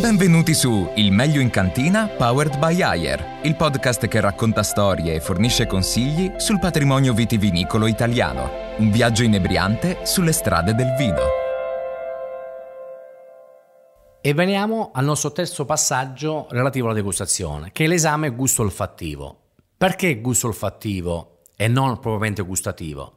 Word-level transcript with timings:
Benvenuti 0.00 0.54
su 0.54 0.90
Il 0.96 1.12
meglio 1.12 1.40
in 1.40 1.50
cantina 1.50 2.08
powered 2.08 2.58
by 2.58 2.82
Ayer, 2.82 3.38
il 3.44 3.54
podcast 3.54 4.08
che 4.08 4.20
racconta 4.20 4.64
storie 4.64 5.14
e 5.14 5.20
fornisce 5.20 5.66
consigli 5.66 6.32
sul 6.36 6.58
patrimonio 6.58 7.14
vitivinicolo 7.14 7.86
italiano. 7.86 8.74
Un 8.78 8.90
viaggio 8.90 9.22
inebriante 9.22 10.04
sulle 10.04 10.32
strade 10.32 10.74
del 10.74 10.94
vino. 10.98 11.22
E 14.20 14.34
veniamo 14.34 14.90
al 14.92 15.04
nostro 15.04 15.30
terzo 15.30 15.64
passaggio 15.64 16.48
relativo 16.50 16.86
alla 16.86 16.96
degustazione, 16.96 17.70
che 17.70 17.84
è 17.84 17.86
l'esame 17.86 18.30
gusto 18.30 18.62
olfattivo. 18.62 19.42
Perché 19.78 20.20
gusto 20.20 20.48
olfattivo 20.48 21.38
e 21.54 21.68
non 21.68 22.00
propriamente 22.00 22.42
gustativo? 22.42 23.14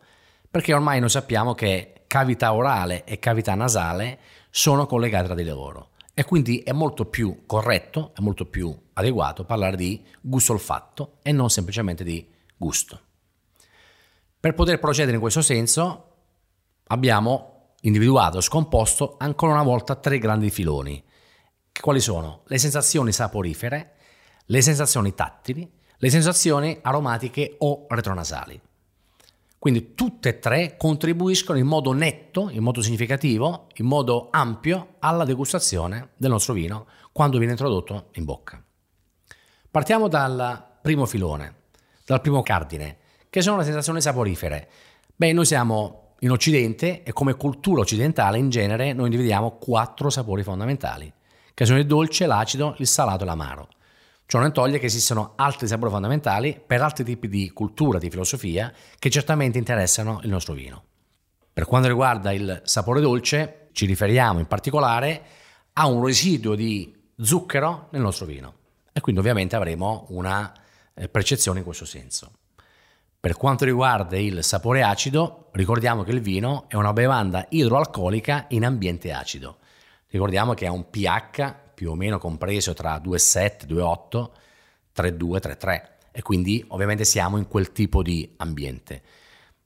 Perché 0.49 0.75
ormai 0.75 0.99
noi 0.99 1.09
sappiamo 1.09 1.55
che 1.55 2.03
cavità 2.05 2.53
orale 2.53 3.03
e 3.03 3.17
cavità 3.17 3.55
nasale 3.55 4.19
sono 4.51 4.85
collegate 4.85 5.25
tra 5.25 5.35
di 5.35 5.43
loro 5.43 5.89
e 6.19 6.23
quindi 6.25 6.61
è 6.61 6.71
molto 6.71 7.05
più 7.05 7.43
corretto, 7.45 8.11
è 8.15 8.21
molto 8.21 8.47
più 8.47 8.75
adeguato 8.93 9.45
parlare 9.45 9.75
di 9.75 10.03
gusto 10.19 10.53
olfatto 10.53 11.19
e 11.21 11.31
non 11.31 11.51
semplicemente 11.51 12.03
di 12.03 12.27
gusto. 12.57 12.99
Per 14.39 14.55
poter 14.55 14.79
procedere 14.79 15.13
in 15.13 15.21
questo 15.21 15.43
senso 15.43 16.13
abbiamo 16.85 17.75
individuato 17.81 18.41
scomposto 18.41 19.17
ancora 19.19 19.53
una 19.53 19.61
volta 19.61 19.93
tre 19.93 20.17
grandi 20.17 20.49
filoni. 20.49 21.03
Quali 21.79 21.99
sono? 21.99 22.41
Le 22.47 22.57
sensazioni 22.57 23.11
saporifere, 23.11 23.97
le 24.45 24.61
sensazioni 24.63 25.13
tattili, 25.13 25.71
le 25.97 26.09
sensazioni 26.09 26.79
aromatiche 26.81 27.57
o 27.59 27.85
retronasali. 27.87 28.59
Quindi 29.59 29.95
tutte 29.95 30.29
e 30.29 30.39
tre 30.39 30.75
contribuiscono 30.77 31.57
in 31.57 31.65
modo 31.65 31.91
netto, 31.91 32.49
in 32.51 32.61
modo 32.61 32.81
significativo, 32.81 33.67
in 33.75 33.85
modo 33.85 34.27
ampio 34.31 34.95
alla 34.99 35.25
degustazione 35.25 36.09
del 36.15 36.29
nostro 36.29 36.53
vino 36.53 36.85
quando 37.11 37.37
viene 37.37 37.53
introdotto 37.53 38.09
in 38.13 38.23
bocca. 38.23 38.63
Partiamo 39.71 40.07
dal 40.07 40.77
primo 40.81 41.05
filone, 41.05 41.55
dal 42.05 42.21
primo 42.21 42.43
cardine, 42.43 42.97
che 43.29 43.41
sono 43.41 43.57
le 43.57 43.63
sensazioni 43.63 43.99
saporifere. 43.99 44.69
Beh, 45.15 45.33
noi 45.33 45.45
siamo 45.45 46.13
in 46.19 46.31
Occidente 46.31 47.03
e 47.03 47.11
come 47.13 47.35
cultura 47.35 47.81
occidentale 47.81 48.37
in 48.37 48.49
genere 48.49 48.93
noi 48.93 49.05
individuiamo 49.05 49.57
quattro 49.57 50.09
sapori 50.09 50.43
fondamentali, 50.43 51.11
che 51.53 51.65
sono 51.65 51.79
il 51.79 51.85
dolce, 51.85 52.25
l'acido, 52.25 52.75
il 52.77 52.87
salato 52.87 53.23
e 53.23 53.25
l'amaro. 53.25 53.67
Ciò 54.29 54.39
non 54.39 54.51
toglie 54.51 54.77
che 54.77 54.87
esistono 54.87 55.35
altri 55.37 55.67
sapori 55.67 55.89
fondamentali 55.89 56.61
per 56.63 56.81
altri 56.81 57.05
tipi 57.05 57.29
di 57.29 57.49
cultura, 57.51 57.97
di 57.97 58.09
filosofia, 58.09 58.73
che 58.99 59.09
certamente 59.09 59.57
interessano 59.57 60.19
il 60.23 60.29
nostro 60.29 60.53
vino. 60.53 60.83
Per 61.53 61.65
quanto 61.65 61.87
riguarda 61.87 62.33
il 62.33 62.59
sapore 62.65 62.99
dolce, 62.99 63.69
ci 63.71 63.85
riferiamo 63.85 64.39
in 64.39 64.45
particolare 64.45 65.21
a 65.71 65.87
un 65.87 66.03
residuo 66.03 66.55
di 66.55 66.93
zucchero 67.17 67.87
nel 67.91 68.01
nostro 68.01 68.25
vino 68.25 68.53
e 68.91 68.99
quindi 68.99 69.21
ovviamente 69.21 69.55
avremo 69.55 70.07
una 70.09 70.51
eh, 70.93 71.07
percezione 71.07 71.59
in 71.59 71.65
questo 71.65 71.85
senso. 71.85 72.31
Per 73.21 73.37
quanto 73.37 73.63
riguarda 73.63 74.17
il 74.17 74.43
sapore 74.43 74.83
acido, 74.83 75.51
ricordiamo 75.53 76.03
che 76.03 76.11
il 76.11 76.19
vino 76.19 76.65
è 76.67 76.75
una 76.75 76.91
bevanda 76.91 77.45
idroalcolica 77.47 78.47
in 78.49 78.65
ambiente 78.65 79.13
acido. 79.13 79.59
Ricordiamo 80.09 80.53
che 80.53 80.65
ha 80.65 80.71
un 80.73 80.89
pH 80.89 81.65
più 81.77 81.91
o 81.91 81.93
meno 81.93 82.17
compreso 82.17 82.73
tra 82.73 82.97
2,7, 82.97 83.67
2,8, 83.67 84.29
3,2, 84.95 85.37
3,3 85.37 85.81
e 86.11 86.23
quindi 86.23 86.65
ovviamente 86.69 87.05
siamo 87.05 87.37
in 87.37 87.47
quel 87.47 87.71
tipo 87.71 88.01
di 88.01 88.33
ambiente. 88.37 89.03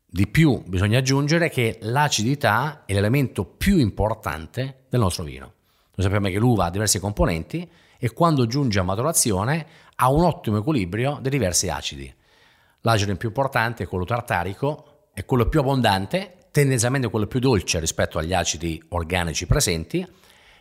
Di 0.05 0.27
più 0.27 0.61
bisogna 0.65 0.97
aggiungere 0.97 1.49
che 1.49 1.77
l'acidità 1.83 2.83
è 2.85 2.91
l'elemento 2.91 3.45
più 3.45 3.77
importante 3.77 4.87
del 4.89 4.99
nostro 4.99 5.23
vino. 5.23 5.53
Noi 5.95 6.05
sappiamo 6.05 6.27
che 6.27 6.37
l'uva 6.37 6.65
ha 6.65 6.69
diversi 6.69 6.99
componenti 6.99 7.65
e 7.97 8.11
quando 8.11 8.45
giunge 8.45 8.79
a 8.79 8.83
maturazione 8.83 9.65
ha 9.95 10.11
un 10.11 10.25
ottimo 10.25 10.57
equilibrio 10.57 11.17
dei 11.21 11.31
diversi 11.31 11.69
acidi. 11.69 12.13
L'acido 12.81 13.15
più 13.15 13.29
importante 13.29 13.83
è 13.83 13.87
quello 13.87 14.03
tartarico, 14.03 15.07
è 15.13 15.23
quello 15.23 15.47
più 15.47 15.61
abbondante, 15.61 16.49
tendenzialmente 16.51 17.09
quello 17.09 17.27
più 17.27 17.39
dolce 17.39 17.79
rispetto 17.79 18.17
agli 18.17 18.33
acidi 18.33 18.83
organici 18.89 19.45
presenti 19.45 20.05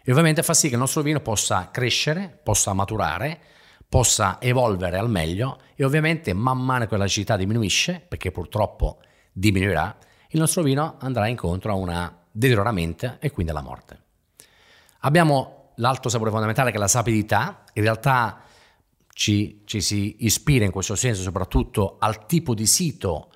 e 0.03 0.11
ovviamente 0.11 0.43
fa 0.43 0.55
sì 0.55 0.69
che 0.69 0.75
il 0.75 0.81
nostro 0.81 1.03
vino 1.03 1.21
possa 1.21 1.71
crescere, 1.71 2.41
possa 2.43 2.73
maturare, 2.73 3.41
possa 3.89 4.41
evolvere 4.41 4.99
al 4.99 5.11
meglio 5.11 5.59
e 5.75 5.85
ovviamente 5.85 6.33
man 6.33 6.59
mano 6.59 6.87
che 6.87 6.97
l'acidità 6.97 7.37
diminuisce, 7.37 8.05
perché 8.07 8.31
purtroppo 8.31 9.01
diminuirà, 9.33 9.97
il 10.31 10.39
nostro 10.39 10.63
vino 10.63 10.97
andrà 11.01 11.27
incontro 11.27 11.73
a 11.73 11.75
una 11.75 12.21
deterioramento 12.31 13.17
e 13.19 13.31
quindi 13.31 13.51
alla 13.51 13.63
morte. 13.63 14.03
Abbiamo 15.01 15.73
l'altro 15.77 16.09
sapore 16.09 16.31
fondamentale 16.31 16.71
che 16.71 16.77
è 16.77 16.81
la 16.81 16.89
sapidità, 16.89 17.65
in 17.73 17.83
realtà 17.83 18.43
ci, 19.13 19.63
ci 19.65 19.81
si 19.81 20.17
ispira 20.21 20.65
in 20.65 20.71
questo 20.71 20.95
senso 20.95 21.23
soprattutto 21.23 21.97
al 21.99 22.27
tipo 22.27 22.55
di 22.55 22.67
sito, 22.67 23.31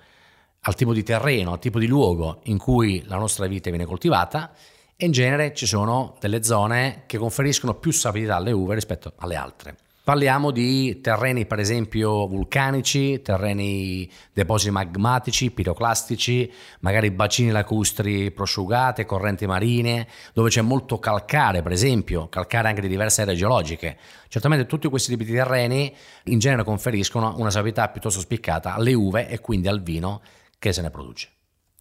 al 0.60 0.75
tipo 0.75 0.92
di 0.92 1.02
terreno, 1.02 1.52
al 1.52 1.58
tipo 1.58 1.78
di 1.78 1.86
luogo 1.86 2.41
in 2.44 2.58
cui 2.58 3.02
la 3.06 3.16
nostra 3.16 3.46
vite 3.46 3.70
viene 3.70 3.84
coltivata 3.84 4.52
e 4.97 5.06
in 5.06 5.12
genere 5.12 5.55
ci 5.55 5.66
sono 5.66 6.16
delle 6.21 6.43
zone 6.43 7.03
che 7.06 7.19
conferiscono 7.19 7.75
più 7.75 7.91
sapidità 7.91 8.37
alle 8.37 8.53
uve 8.53 8.75
rispetto 8.75 9.12
alle 9.16 9.37
altre. 9.37 9.77
Parliamo 10.05 10.50
di 10.50 11.00
terreni 11.00 11.47
per 11.47 11.59
esempio 11.60 12.27
vulcanici, 12.27 13.22
terreni 13.22 14.06
depositi 14.34 14.71
magmatici, 14.71 15.50
piroclastici, 15.50 16.53
magari 16.81 17.10
bacini 17.10 17.50
lacustri 17.50 18.31
prosciugate, 18.31 19.06
correnti 19.06 19.47
marine, 19.47 20.06
dove 20.34 20.50
c'è 20.50 20.60
molto 20.60 20.99
calcare 20.99 21.62
per 21.62 21.72
esempio, 21.72 22.28
calcare 22.28 22.69
anche 22.69 22.82
di 22.82 22.88
diverse 22.88 23.22
aree 23.22 23.34
geologiche. 23.34 23.97
Certamente 24.28 24.66
tutti 24.66 24.91
questi 24.91 25.11
tipi 25.11 25.25
di 25.25 25.32
terreni 25.32 25.91
in 26.25 26.38
genere 26.38 26.65
conferiscono 26.65 27.37
una 27.38 27.50
sapidità 27.50 27.88
piuttosto 27.88 28.21
spiccata 28.21 28.75
alle 28.75 28.93
uve 28.93 29.26
e 29.26 29.41
quindi 29.41 29.69
al 29.69 29.82
vino 29.82 30.21
che 30.59 30.75
se 30.75 30.82
ne 30.82 30.91
produce. 30.91 31.33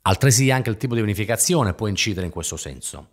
Altresì 0.05 0.51
anche 0.51 0.69
il 0.69 0.77
tipo 0.77 0.95
di 0.95 1.01
vinificazione 1.01 1.73
può 1.73 1.87
incidere 1.87 2.25
in 2.25 2.31
questo 2.31 2.57
senso. 2.57 3.07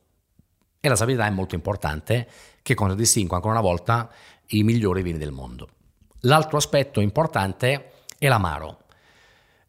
E 0.80 0.88
la 0.88 0.96
sapidità 0.96 1.26
è 1.26 1.30
molto 1.30 1.54
importante, 1.54 2.28
che 2.62 2.74
contraddistingue 2.74 3.36
ancora 3.36 3.54
una 3.54 3.62
volta 3.62 4.10
i 4.48 4.62
migliori 4.64 5.02
vini 5.02 5.18
del 5.18 5.30
mondo. 5.30 5.68
L'altro 6.20 6.56
aspetto 6.56 7.00
importante 7.00 7.92
è 8.18 8.28
l'amaro. 8.28 8.78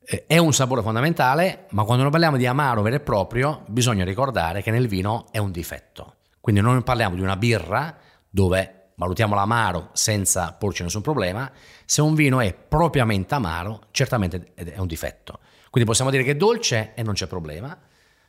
Eh, 0.04 0.26
è 0.26 0.38
un 0.38 0.52
sapore 0.52 0.82
fondamentale, 0.82 1.68
ma 1.72 1.84
quando 1.84 2.04
noi 2.04 2.12
parliamo 2.12 2.38
di 2.38 2.48
amaro 2.48 2.82
vero 2.82 2.96
e 2.96 3.02
proprio, 3.02 3.64
bisogna 3.68 4.04
ricordare 4.04 4.64
che 4.64 4.72
nel 4.72 4.88
vino 4.88 5.28
è 5.32 5.38
un 5.38 5.52
difetto. 5.52 6.16
Quindi 6.40 6.62
non 6.62 6.82
parliamo 6.82 7.16
di 7.16 7.22
una 7.22 7.38
birra 7.38 7.96
dove 8.30 8.81
valutiamo 9.02 9.34
l'amaro 9.34 9.90
senza 9.94 10.54
porci 10.54 10.84
nessun 10.84 11.02
problema. 11.02 11.52
Se 11.86 12.02
un 12.02 12.14
vino 12.14 12.40
è 12.40 12.54
propriamente 12.54 13.34
amaro, 13.34 13.88
certamente 13.90 14.52
è 14.54 14.78
un 14.78 14.86
difetto. 14.86 15.40
Quindi 15.72 15.90
possiamo 15.90 16.12
dire 16.12 16.24
che 16.24 16.32
è 16.32 16.36
dolce 16.36 16.92
e 16.94 17.02
non 17.02 17.16
c'è 17.16 17.26
problema, 17.26 17.76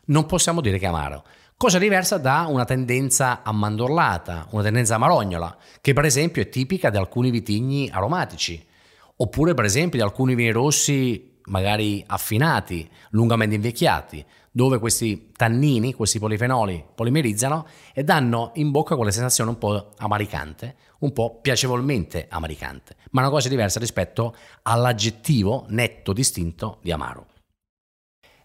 non 0.07 0.25
possiamo 0.25 0.63
dire 0.63 0.79
che 0.79 0.87
è 0.87 0.89
amaro. 0.89 1.25
Cosa 1.59 1.79
diversa 1.79 2.17
da 2.17 2.47
una 2.49 2.65
tendenza 2.65 3.43
ammandorlata, 3.43 4.47
una 4.53 4.63
tendenza 4.63 4.95
amarognola, 4.95 5.55
che 5.83 5.93
per 5.93 6.07
esempio 6.07 6.41
è 6.41 6.49
tipica 6.49 6.89
di 6.89 6.97
alcuni 6.97 7.31
vitigni 7.31 7.91
aromatici, 7.93 8.67
oppure 9.17 9.53
per 9.53 9.67
esempio 9.67 9.99
di 9.99 10.05
alcuni 10.05 10.35
vini 10.35 10.53
rossi 10.53 11.32
magari 11.47 12.03
affinati, 12.07 12.89
lungamente 13.11 13.55
invecchiati, 13.55 14.25
dove 14.51 14.79
questi 14.79 15.31
tannini, 15.33 15.95
questi 15.95 16.19
polifenoli 16.19 16.85
polimerizzano 16.95 17.67
e 17.95 18.05
danno 18.05 18.53
in 18.55 18.71
bocca 18.71 18.97
quella 18.97 19.11
sensazione 19.11 19.51
un 19.51 19.59
po' 19.59 19.93
amaricante, 19.97 20.77
un 20.99 21.13
po' 21.13 21.41
piacevolmente 21.41 22.27
amaricante, 22.29 22.97
ma 23.13 23.23
una 23.23 23.31
cosa 23.31 23.49
diversa 23.49 23.81
rispetto 23.81 24.37
all'aggettivo 24.63 25.65
netto 25.69 26.13
distinto 26.13 26.79
di 26.83 26.93
amaro. 26.93 27.27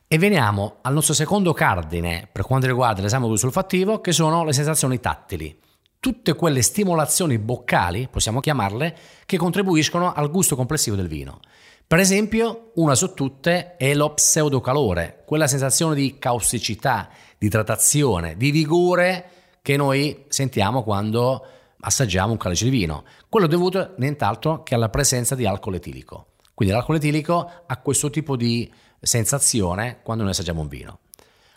E 0.07 0.17
veniamo 0.17 0.77
al 0.83 0.93
nostro 0.93 1.13
secondo 1.13 1.51
cardine 1.51 2.29
per 2.31 2.45
quanto 2.45 2.65
riguarda 2.65 3.01
l'esame 3.01 3.27
gusto-olfattivo, 3.27 3.99
che 3.99 4.13
sono 4.13 4.45
le 4.45 4.53
sensazioni 4.53 5.01
tattili. 5.01 5.59
Tutte 5.99 6.35
quelle 6.35 6.61
stimolazioni 6.61 7.38
boccali, 7.39 8.07
possiamo 8.09 8.39
chiamarle, 8.39 8.95
che 9.25 9.38
contribuiscono 9.38 10.13
al 10.13 10.29
gusto 10.29 10.55
complessivo 10.55 10.95
del 10.95 11.07
vino. 11.07 11.39
Per 11.88 11.99
esempio, 11.99 12.71
una 12.75 12.95
su 12.95 13.13
tutte 13.13 13.75
è 13.77 13.94
lo 13.94 14.13
pseudocalore, 14.13 15.23
quella 15.25 15.47
sensazione 15.47 15.95
di 15.95 16.17
causticità, 16.19 17.09
di 17.38 17.47
idratazione, 17.47 18.35
di 18.38 18.51
vigore 18.51 19.29
che 19.61 19.75
noi 19.75 20.25
sentiamo 20.27 20.83
quando 20.83 21.45
assaggiamo 21.79 22.31
un 22.31 22.38
calice 22.38 22.65
di 22.65 22.71
vino. 22.71 23.03
Quello 23.29 23.47
dovuto 23.47 23.93
nient'altro 23.97 24.63
che 24.63 24.75
alla 24.75 24.89
presenza 24.89 25.33
di 25.33 25.45
alcol 25.45 25.75
etilico. 25.75 26.33
Quindi 26.53 26.73
l'alcol 26.73 26.95
etilico 26.95 27.50
ha 27.65 27.77
questo 27.77 28.09
tipo 28.09 28.35
di 28.35 28.71
sensazione 29.00 30.00
quando 30.03 30.23
noi 30.23 30.31
assaggiamo 30.31 30.61
un 30.61 30.67
vino. 30.67 31.00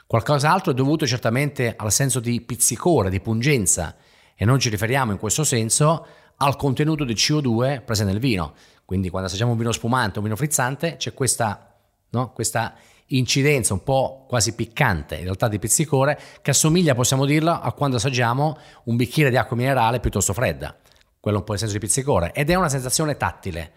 Qualcos'altro 0.06 0.72
è 0.72 0.74
dovuto 0.74 1.06
certamente 1.06 1.74
al 1.76 1.92
senso 1.92 2.20
di 2.20 2.40
pizzicore, 2.40 3.10
di 3.10 3.20
pungenza 3.20 3.96
e 4.40 4.46
non 4.46 4.58
ci 4.58 4.70
riferiamo 4.70 5.12
in 5.12 5.18
questo 5.18 5.44
senso 5.44 6.06
al 6.38 6.56
contenuto 6.56 7.04
di 7.04 7.12
CO2 7.12 7.84
presente 7.84 8.12
nel 8.12 8.22
vino. 8.22 8.54
Quindi 8.86 9.10
quando 9.10 9.28
assaggiamo 9.28 9.52
un 9.52 9.58
vino 9.58 9.70
spumante 9.70 10.14
o 10.14 10.20
un 10.20 10.24
vino 10.24 10.36
frizzante 10.36 10.96
c'è 10.96 11.12
questa, 11.12 11.76
no, 12.08 12.32
questa 12.32 12.72
incidenza 13.08 13.74
un 13.74 13.82
po' 13.82 14.24
quasi 14.26 14.54
piccante, 14.54 15.16
in 15.16 15.24
realtà 15.24 15.46
di 15.46 15.58
pizzicore, 15.58 16.18
che 16.40 16.52
assomiglia, 16.52 16.94
possiamo 16.94 17.26
dirlo, 17.26 17.50
a 17.50 17.70
quando 17.74 17.96
assaggiamo 17.96 18.56
un 18.84 18.96
bicchiere 18.96 19.28
di 19.28 19.36
acqua 19.36 19.58
minerale 19.58 20.00
piuttosto 20.00 20.32
fredda, 20.32 20.74
quello 21.20 21.38
un 21.38 21.44
po' 21.44 21.52
il 21.52 21.58
senso 21.58 21.74
di 21.74 21.80
pizzicore, 21.80 22.32
ed 22.32 22.48
è 22.48 22.54
una 22.54 22.70
sensazione 22.70 23.18
tattile. 23.18 23.72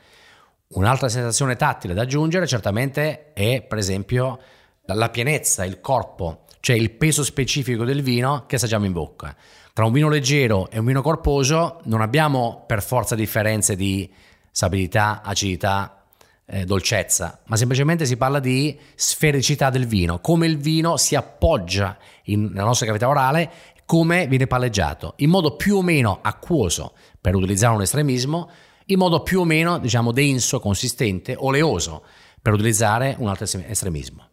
Un'altra 0.70 1.10
sensazione 1.10 1.58
tattile 1.58 1.94
da 1.94 2.04
aggiungere 2.04 2.48
certamente 2.48 3.34
è, 3.34 3.62
per 3.64 3.80
esempio, 3.80 4.40
la 4.86 5.10
pienezza, 5.10 5.66
il 5.66 5.82
corpo, 5.82 6.43
cioè 6.64 6.78
il 6.78 6.92
peso 6.92 7.26
specifico 7.26 7.84
del 7.84 8.02
vino 8.02 8.46
che 8.48 8.56
assaggiamo 8.56 8.86
in 8.86 8.94
bocca. 8.94 9.36
Tra 9.74 9.84
un 9.84 9.92
vino 9.92 10.08
leggero 10.08 10.70
e 10.72 10.80
un 10.80 10.86
vino 10.86 11.02
corposo 11.02 11.82
non 11.84 12.00
abbiamo 12.00 12.64
per 12.66 12.82
forza 12.82 13.16
differenze 13.16 13.76
di 13.76 14.10
sapidità, 14.50 15.22
acidità, 15.24 16.06
eh, 16.46 16.64
dolcezza, 16.64 17.42
ma 17.48 17.58
semplicemente 17.58 18.06
si 18.06 18.16
parla 18.16 18.40
di 18.40 18.80
sfericità 18.96 19.70
del 19.70 19.88
vino, 19.88 20.22
come 20.22 20.48
il 20.48 20.58
vino 20.58 20.96
si 20.96 21.16
appoggia 21.16 21.98
in, 22.26 22.44
nella 22.44 22.64
nostra 22.64 22.86
cavità 22.86 23.10
orale, 23.10 23.52
come 23.86 24.28
viene 24.28 24.48
palleggiato, 24.48 25.16
in 25.18 25.32
modo 25.32 25.58
più 25.58 25.76
o 25.76 25.82
meno 25.82 26.20
acquoso, 26.22 26.94
per 27.20 27.36
utilizzare 27.36 27.76
un 27.76 27.82
estremismo, 27.82 28.50
in 28.86 29.00
modo 29.00 29.22
più 29.22 29.42
o 29.42 29.44
meno, 29.44 29.80
diciamo, 29.80 30.14
denso, 30.14 30.62
consistente, 30.62 31.36
oleoso, 31.38 32.06
per 32.42 32.54
utilizzare 32.54 33.18
un 33.20 33.28
altro 33.28 33.44
estremismo. 33.44 34.28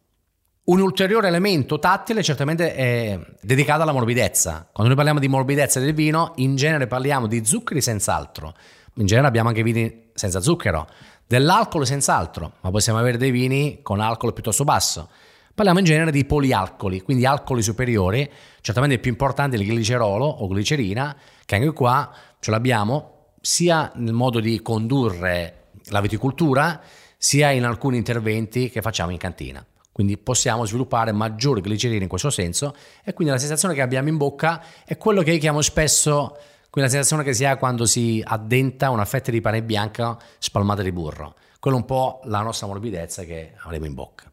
Un 0.71 0.81
ulteriore 0.81 1.27
elemento 1.27 1.81
tattile 1.81 2.23
certamente 2.23 2.77
è 2.77 3.19
dedicato 3.43 3.83
alla 3.83 3.91
morbidezza. 3.91 4.69
Quando 4.73 4.85
noi 4.85 4.95
parliamo 4.95 5.19
di 5.19 5.27
morbidezza 5.27 5.81
del 5.81 5.95
vino, 5.95 6.31
in 6.37 6.55
genere 6.55 6.87
parliamo 6.87 7.27
di 7.27 7.45
zuccheri 7.45 7.81
senz'altro. 7.81 8.55
In 8.95 9.07
genere 9.07 9.27
abbiamo 9.27 9.49
anche 9.49 9.65
vini 9.65 10.11
senza 10.15 10.39
zucchero, 10.39 10.87
dell'alcol 11.27 11.85
senz'altro, 11.85 12.53
ma 12.61 12.71
possiamo 12.71 13.01
avere 13.01 13.17
dei 13.17 13.33
vini 13.33 13.81
con 13.83 13.99
alcol 13.99 14.33
piuttosto 14.33 14.63
basso. 14.63 15.09
Parliamo 15.53 15.81
in 15.81 15.87
genere 15.87 16.13
di 16.13 16.25
polialcoli, 16.25 17.01
quindi 17.01 17.27
alcoli 17.27 17.63
superiori, 17.63 18.31
certamente 18.61 18.95
il 18.95 19.01
più 19.01 19.11
importante 19.11 19.57
è 19.57 19.59
il 19.59 19.67
glicerolo 19.67 20.25
o 20.25 20.55
glicerina, 20.55 21.17
che 21.47 21.57
anche 21.57 21.73
qua 21.73 22.15
ce 22.39 22.53
l'abbiamo 22.53 23.33
sia 23.41 23.91
nel 23.97 24.15
modo 24.15 24.39
di 24.39 24.63
condurre 24.63 25.71
la 25.87 26.01
viticoltura, 26.01 26.81
sia 27.19 27.51
in 27.51 27.65
alcuni 27.65 27.97
interventi 27.97 28.71
che 28.71 28.81
facciamo 28.81 29.11
in 29.11 29.19
cantina. 29.19 29.65
Quindi 30.01 30.17
possiamo 30.17 30.65
sviluppare 30.65 31.13
maggiore 31.13 31.61
glicerina 31.61 32.03
in 32.03 32.09
questo 32.09 32.31
senso 32.31 32.75
e 33.05 33.13
quindi 33.13 33.35
la 33.35 33.39
sensazione 33.39 33.75
che 33.75 33.83
abbiamo 33.83 34.09
in 34.09 34.17
bocca 34.17 34.65
è 34.87 34.97
quello 34.97 35.21
che 35.21 35.33
io 35.33 35.39
chiamo 35.39 35.61
spesso 35.61 36.39
quella 36.71 36.89
sensazione 36.89 37.23
che 37.23 37.35
si 37.35 37.45
ha 37.45 37.59
quando 37.59 37.85
si 37.85 38.23
addenta 38.25 38.89
una 38.89 39.05
fetta 39.05 39.31
di 39.31 39.43
pane 39.43 39.63
bianca 39.63 40.17
spalmata 40.39 40.81
di 40.81 40.91
burro. 40.91 41.35
Quello 41.59 41.77
è 41.77 41.81
un 41.81 41.85
po' 41.85 42.23
la 42.25 42.41
nostra 42.41 42.67
morbidezza 42.67 43.25
che 43.25 43.53
avremo 43.59 43.85
in 43.85 43.93
bocca. 43.93 44.33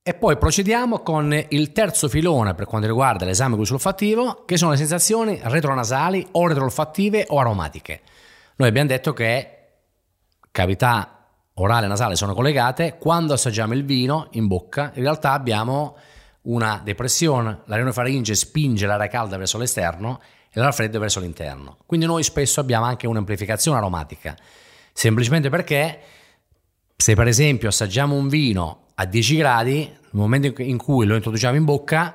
E 0.00 0.14
poi 0.14 0.38
procediamo 0.38 1.00
con 1.00 1.36
il 1.48 1.72
terzo 1.72 2.08
filone 2.08 2.54
per 2.54 2.66
quanto 2.66 2.86
riguarda 2.86 3.24
l'esame 3.24 3.56
gusto-olfattivo, 3.56 4.44
che 4.44 4.56
sono 4.56 4.70
le 4.70 4.76
sensazioni 4.76 5.40
retronasali 5.42 6.28
o 6.30 6.46
retroolfattive 6.46 7.24
o 7.30 7.40
aromatiche. 7.40 8.02
Noi 8.54 8.68
abbiamo 8.68 8.86
detto 8.86 9.12
che 9.12 9.48
cavità 10.52 11.23
orale 11.54 11.86
e 11.86 11.88
nasale 11.88 12.16
sono 12.16 12.34
collegate, 12.34 12.96
quando 12.98 13.32
assaggiamo 13.32 13.74
il 13.74 13.84
vino 13.84 14.28
in 14.32 14.46
bocca 14.46 14.90
in 14.94 15.02
realtà 15.02 15.32
abbiamo 15.32 15.96
una 16.42 16.80
depressione, 16.82 17.60
la 17.66 17.76
renofaringe 17.76 18.34
spinge 18.34 18.86
l'aria 18.86 19.08
calda 19.08 19.36
verso 19.36 19.58
l'esterno 19.58 20.20
e 20.50 20.58
l'aria 20.58 20.72
fredda 20.72 20.98
verso 20.98 21.20
l'interno. 21.20 21.78
Quindi 21.86 22.06
noi 22.06 22.22
spesso 22.22 22.60
abbiamo 22.60 22.84
anche 22.84 23.06
un'amplificazione 23.06 23.78
aromatica, 23.78 24.36
semplicemente 24.92 25.48
perché 25.48 26.00
se 26.96 27.14
per 27.14 27.26
esempio 27.26 27.68
assaggiamo 27.68 28.14
un 28.14 28.28
vino 28.28 28.86
a 28.94 29.04
10 29.06 29.36
gradi, 29.36 29.78
nel 29.78 29.98
momento 30.10 30.62
in 30.62 30.76
cui 30.76 31.06
lo 31.06 31.14
introduciamo 31.14 31.56
in 31.56 31.64
bocca, 31.64 32.14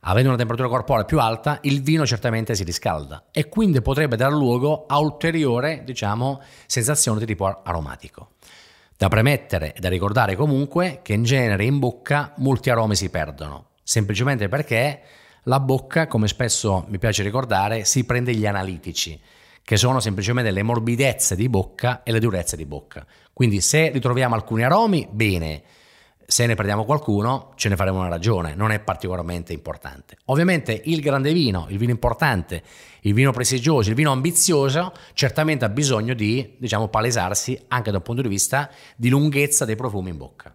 avendo 0.00 0.28
una 0.28 0.38
temperatura 0.38 0.68
corporea 0.68 1.04
più 1.04 1.18
alta, 1.20 1.58
il 1.62 1.82
vino 1.82 2.06
certamente 2.06 2.54
si 2.54 2.64
riscalda 2.64 3.26
e 3.32 3.48
quindi 3.48 3.80
potrebbe 3.80 4.16
dar 4.16 4.32
luogo 4.32 4.86
a 4.86 4.98
ulteriore, 4.98 5.82
diciamo, 5.84 6.40
sensazione 6.66 7.18
di 7.18 7.26
tipo 7.26 7.46
aromatico. 7.46 8.30
Da 8.98 9.06
premettere 9.06 9.74
e 9.74 9.78
da 9.78 9.88
ricordare 9.88 10.34
comunque 10.34 10.98
che 11.04 11.12
in 11.12 11.22
genere 11.22 11.64
in 11.64 11.78
bocca 11.78 12.32
molti 12.38 12.68
aromi 12.68 12.96
si 12.96 13.10
perdono, 13.10 13.66
semplicemente 13.84 14.48
perché 14.48 15.02
la 15.44 15.60
bocca, 15.60 16.08
come 16.08 16.26
spesso 16.26 16.84
mi 16.88 16.98
piace 16.98 17.22
ricordare, 17.22 17.84
si 17.84 18.02
prende 18.04 18.34
gli 18.34 18.44
analitici, 18.44 19.16
che 19.62 19.76
sono 19.76 20.00
semplicemente 20.00 20.50
le 20.50 20.64
morbidezze 20.64 21.36
di 21.36 21.48
bocca 21.48 22.02
e 22.02 22.10
le 22.10 22.18
durezze 22.18 22.56
di 22.56 22.66
bocca. 22.66 23.06
Quindi 23.32 23.60
se 23.60 23.90
ritroviamo 23.90 24.34
alcuni 24.34 24.64
aromi, 24.64 25.06
bene, 25.08 25.62
se 26.30 26.44
ne 26.44 26.54
prendiamo 26.54 26.84
qualcuno 26.84 27.52
ce 27.54 27.70
ne 27.70 27.76
faremo 27.76 28.00
una 28.00 28.10
ragione, 28.10 28.54
non 28.54 28.70
è 28.70 28.80
particolarmente 28.80 29.54
importante. 29.54 30.18
Ovviamente 30.26 30.78
il 30.84 31.00
grande 31.00 31.32
vino, 31.32 31.64
il 31.70 31.78
vino 31.78 31.90
importante, 31.90 32.62
il 33.00 33.14
vino 33.14 33.32
prestigioso, 33.32 33.88
il 33.88 33.94
vino 33.94 34.12
ambizioso, 34.12 34.92
certamente 35.14 35.64
ha 35.64 35.70
bisogno 35.70 36.12
di, 36.12 36.56
diciamo, 36.58 36.88
palesarsi 36.88 37.58
anche 37.68 37.90
da 37.90 37.96
un 37.96 38.02
punto 38.02 38.20
di 38.20 38.28
vista 38.28 38.70
di 38.94 39.08
lunghezza 39.08 39.64
dei 39.64 39.74
profumi 39.74 40.10
in 40.10 40.18
bocca. 40.18 40.54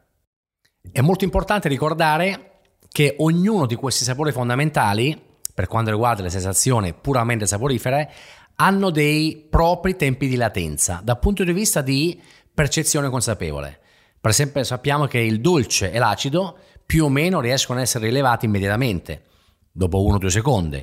È 0.92 1.02
molto 1.02 1.24
importante 1.24 1.70
ricordare 1.70 2.60
che 2.88 3.16
ognuno 3.18 3.66
di 3.66 3.74
questi 3.74 4.04
sapori 4.04 4.32
fondamentali, 4.32 5.20
per 5.56 5.66
quanto 5.66 5.90
riguarda 5.90 6.22
le 6.22 6.30
sensazioni 6.30 6.94
puramente 6.94 7.48
saporifere, 7.48 8.12
hanno 8.58 8.92
dei 8.92 9.48
propri 9.50 9.96
tempi 9.96 10.28
di 10.28 10.36
latenza 10.36 11.02
dal 11.04 11.18
punto 11.18 11.44
di 11.44 11.52
vista 11.52 11.82
di 11.82 12.22
percezione 12.54 13.10
consapevole. 13.10 13.80
Per 14.24 14.32
esempio 14.32 14.64
sappiamo 14.64 15.06
che 15.06 15.18
il 15.18 15.42
dolce 15.42 15.92
e 15.92 16.00
l'acido 16.00 16.58
più 16.86 17.04
o 17.04 17.10
meno 17.10 17.42
riescono 17.42 17.80
ad 17.80 17.84
essere 17.84 18.06
rilevati 18.06 18.46
immediatamente, 18.46 19.24
dopo 19.70 20.00
1-2 20.02 20.28
secondi. 20.28 20.82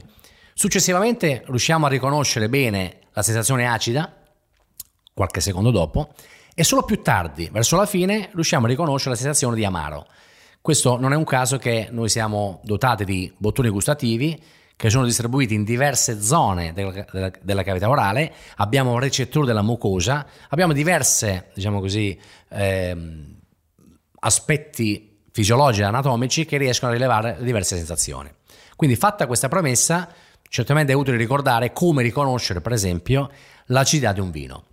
Successivamente 0.52 1.42
riusciamo 1.46 1.86
a 1.86 1.88
riconoscere 1.88 2.50
bene 2.50 2.98
la 3.14 3.22
sensazione 3.22 3.66
acida, 3.66 4.14
qualche 5.14 5.40
secondo 5.40 5.70
dopo, 5.70 6.12
e 6.54 6.62
solo 6.64 6.82
più 6.82 7.00
tardi, 7.00 7.48
verso 7.50 7.76
la 7.76 7.86
fine, 7.86 8.28
riusciamo 8.34 8.66
a 8.66 8.68
riconoscere 8.68 9.14
la 9.14 9.16
sensazione 9.16 9.56
di 9.56 9.64
amaro. 9.64 10.06
Questo 10.60 10.98
non 10.98 11.14
è 11.14 11.16
un 11.16 11.24
caso 11.24 11.56
che 11.56 11.88
noi 11.90 12.10
siamo 12.10 12.60
dotati 12.62 13.06
di 13.06 13.32
bottoni 13.38 13.70
gustativi 13.70 14.38
che 14.80 14.88
sono 14.88 15.04
distribuiti 15.04 15.52
in 15.52 15.62
diverse 15.62 16.22
zone 16.22 16.72
della, 16.72 17.04
della, 17.12 17.30
della 17.42 17.62
cavità 17.62 17.90
orale, 17.90 18.32
abbiamo 18.56 18.98
recettori 18.98 19.46
della 19.46 19.60
mucosa, 19.60 20.26
abbiamo 20.48 20.72
diverse, 20.72 21.50
diciamo 21.52 21.84
eh, 22.48 22.96
aspetti 24.20 25.18
fisiologici 25.32 25.82
e 25.82 25.84
anatomici 25.84 26.46
che 26.46 26.56
riescono 26.56 26.92
a 26.92 26.94
rilevare 26.94 27.36
diverse 27.42 27.76
sensazioni. 27.76 28.32
Quindi 28.74 28.96
fatta 28.96 29.26
questa 29.26 29.48
premessa, 29.48 30.08
certamente 30.48 30.92
è 30.92 30.94
utile 30.94 31.18
ricordare 31.18 31.74
come 31.74 32.02
riconoscere, 32.02 32.62
per 32.62 32.72
esempio, 32.72 33.30
l'acidità 33.66 34.14
di 34.14 34.20
un 34.20 34.30
vino. 34.30 34.64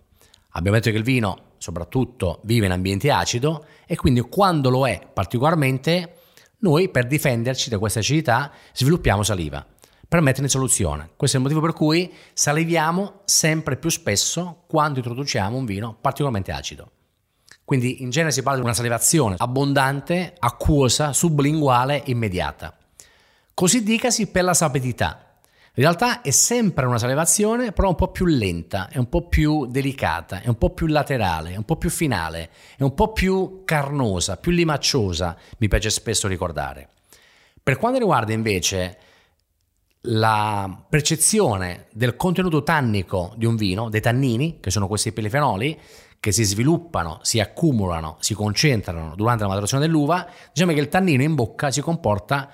Abbiamo 0.51 0.77
detto 0.77 0.89
che 0.89 0.95
il 0.95 1.03
vino 1.03 1.55
soprattutto 1.57 2.39
vive 2.43 2.67
in 2.67 2.71
ambiente 2.71 3.11
acido 3.11 3.65
e 3.85 3.97
quindi 3.97 4.21
quando 4.21 4.69
lo 4.69 4.87
è 4.87 5.05
particolarmente, 5.13 6.13
noi 6.59 6.87
per 6.87 7.07
difenderci 7.07 7.69
da 7.69 7.77
questa 7.77 7.99
acidità 7.99 8.53
sviluppiamo 8.71 9.21
saliva 9.21 9.65
per 10.07 10.21
mettere 10.21 10.43
in 10.43 10.49
soluzione. 10.49 11.09
Questo 11.17 11.37
è 11.37 11.39
il 11.39 11.45
motivo 11.45 11.65
per 11.65 11.75
cui 11.75 12.11
saliviamo 12.33 13.21
sempre 13.25 13.75
più 13.75 13.89
spesso 13.89 14.63
quando 14.67 14.99
introduciamo 14.99 15.57
un 15.57 15.65
vino 15.65 15.97
particolarmente 15.99 16.51
acido. 16.51 16.91
Quindi 17.65 18.01
in 18.01 18.09
genere 18.09 18.31
si 18.31 18.43
parla 18.43 18.59
di 18.59 18.65
una 18.65 18.73
salivazione 18.73 19.35
abbondante, 19.37 20.33
acquosa, 20.39 21.11
sublinguale, 21.11 22.01
immediata. 22.05 22.73
Così 23.53 23.83
dicasi 23.83 24.27
per 24.27 24.45
la 24.45 24.53
sapidità. 24.53 25.23
In 25.73 25.83
realtà 25.83 26.21
è 26.21 26.31
sempre 26.31 26.85
una 26.85 26.97
salivazione, 26.97 27.73
però 27.73 27.89
un 27.89 27.95
po' 27.95 28.07
più 28.07 28.25
lenta, 28.25 28.87
è 28.87 28.97
un 28.97 29.09
po' 29.09 29.27
più 29.27 29.65
delicata, 29.67 30.41
è 30.41 30.47
un 30.47 30.57
po' 30.57 30.69
più 30.69 30.87
laterale, 30.87 31.51
è 31.51 31.57
un 31.57 31.65
po' 31.65 31.75
più 31.75 31.89
finale, 31.89 32.49
è 32.77 32.83
un 32.83 32.93
po' 32.93 33.11
più 33.11 33.63
carnosa, 33.65 34.37
più 34.37 34.51
limacciosa, 34.51 35.37
mi 35.57 35.67
piace 35.67 35.89
spesso 35.89 36.27
ricordare. 36.27 36.89
Per 37.61 37.77
quanto 37.77 37.99
riguarda 37.99 38.31
invece 38.31 38.97
la 40.09 40.85
percezione 40.89 41.87
del 41.91 42.15
contenuto 42.15 42.63
tannico 42.63 43.33
di 43.35 43.45
un 43.45 43.55
vino, 43.55 43.89
dei 43.89 44.01
tannini, 44.01 44.59
che 44.59 44.71
sono 44.71 44.87
questi 44.87 45.11
polifenoli, 45.11 45.79
che 46.19 46.31
si 46.31 46.43
sviluppano, 46.43 47.19
si 47.21 47.39
accumulano, 47.39 48.17
si 48.19 48.33
concentrano 48.33 49.15
durante 49.15 49.43
la 49.43 49.49
maturazione 49.49 49.85
dell'uva, 49.85 50.27
diciamo 50.51 50.73
che 50.73 50.79
il 50.79 50.89
tannino 50.89 51.23
in 51.23 51.35
bocca 51.35 51.71
si 51.71 51.81
comporta 51.81 52.49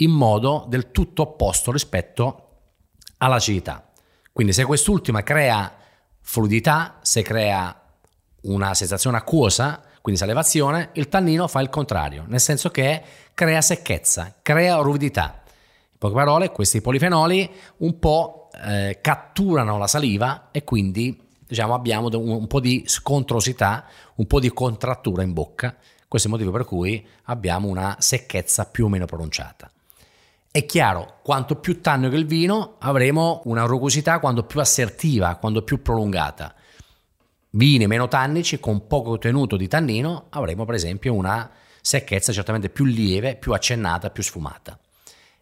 in 0.00 0.10
modo 0.10 0.66
del 0.68 0.90
tutto 0.90 1.22
opposto 1.22 1.72
rispetto 1.72 2.48
all'acidità. 3.18 3.90
Quindi 4.32 4.52
se 4.52 4.64
quest'ultima 4.64 5.22
crea 5.22 5.74
fluidità, 6.20 6.98
se 7.02 7.22
crea 7.22 7.74
una 8.42 8.74
sensazione 8.74 9.16
acquosa, 9.16 9.82
quindi 10.00 10.20
salivazione, 10.20 10.90
il 10.94 11.08
tannino 11.08 11.48
fa 11.48 11.60
il 11.60 11.70
contrario, 11.70 12.24
nel 12.28 12.40
senso 12.40 12.70
che 12.70 13.02
crea 13.34 13.60
secchezza, 13.60 14.34
crea 14.42 14.76
ruvidità. 14.76 15.42
In 16.00 16.04
poche 16.06 16.14
parole, 16.14 16.52
questi 16.52 16.80
polifenoli 16.80 17.50
un 17.78 17.98
po' 17.98 18.50
eh, 18.62 19.00
catturano 19.00 19.78
la 19.78 19.88
saliva 19.88 20.50
e 20.52 20.62
quindi 20.62 21.20
diciamo, 21.44 21.74
abbiamo 21.74 22.08
un, 22.12 22.46
po' 22.46 22.60
di 22.60 22.84
scontrosità, 22.86 23.84
un 24.14 24.26
po' 24.28 24.38
di 24.38 24.52
contrattura 24.52 25.24
in 25.24 25.32
bocca. 25.32 25.74
Questo 26.06 26.28
è 26.28 26.30
il 26.30 26.36
motivo 26.36 26.56
per 26.56 26.64
cui 26.64 27.04
abbiamo 27.24 27.66
una 27.66 27.96
secchezza 27.98 28.66
più 28.66 28.84
o 28.84 28.88
meno 28.88 29.06
pronunciata. 29.06 29.68
È 30.52 30.64
chiaro, 30.66 31.16
quanto 31.24 31.56
più 31.56 31.80
tannico 31.80 32.14
il 32.14 32.26
vino, 32.26 32.76
avremo 32.78 33.42
una 33.46 33.64
rugosità 33.64 34.20
quanto 34.20 34.44
più 34.44 34.60
assertiva, 34.60 35.34
quanto 35.34 35.62
più 35.62 35.82
prolungata. 35.82 36.54
Vini 37.50 37.88
meno 37.88 38.06
tannici, 38.06 38.60
con 38.60 38.86
poco 38.86 39.10
contenuto 39.10 39.56
di 39.56 39.66
tannino, 39.66 40.26
avremo 40.30 40.64
per 40.64 40.76
esempio 40.76 41.12
una 41.12 41.50
secchezza 41.80 42.32
certamente 42.32 42.68
più 42.68 42.84
lieve, 42.84 43.34
più 43.34 43.52
accennata, 43.52 44.10
più 44.10 44.22
sfumata. 44.22 44.78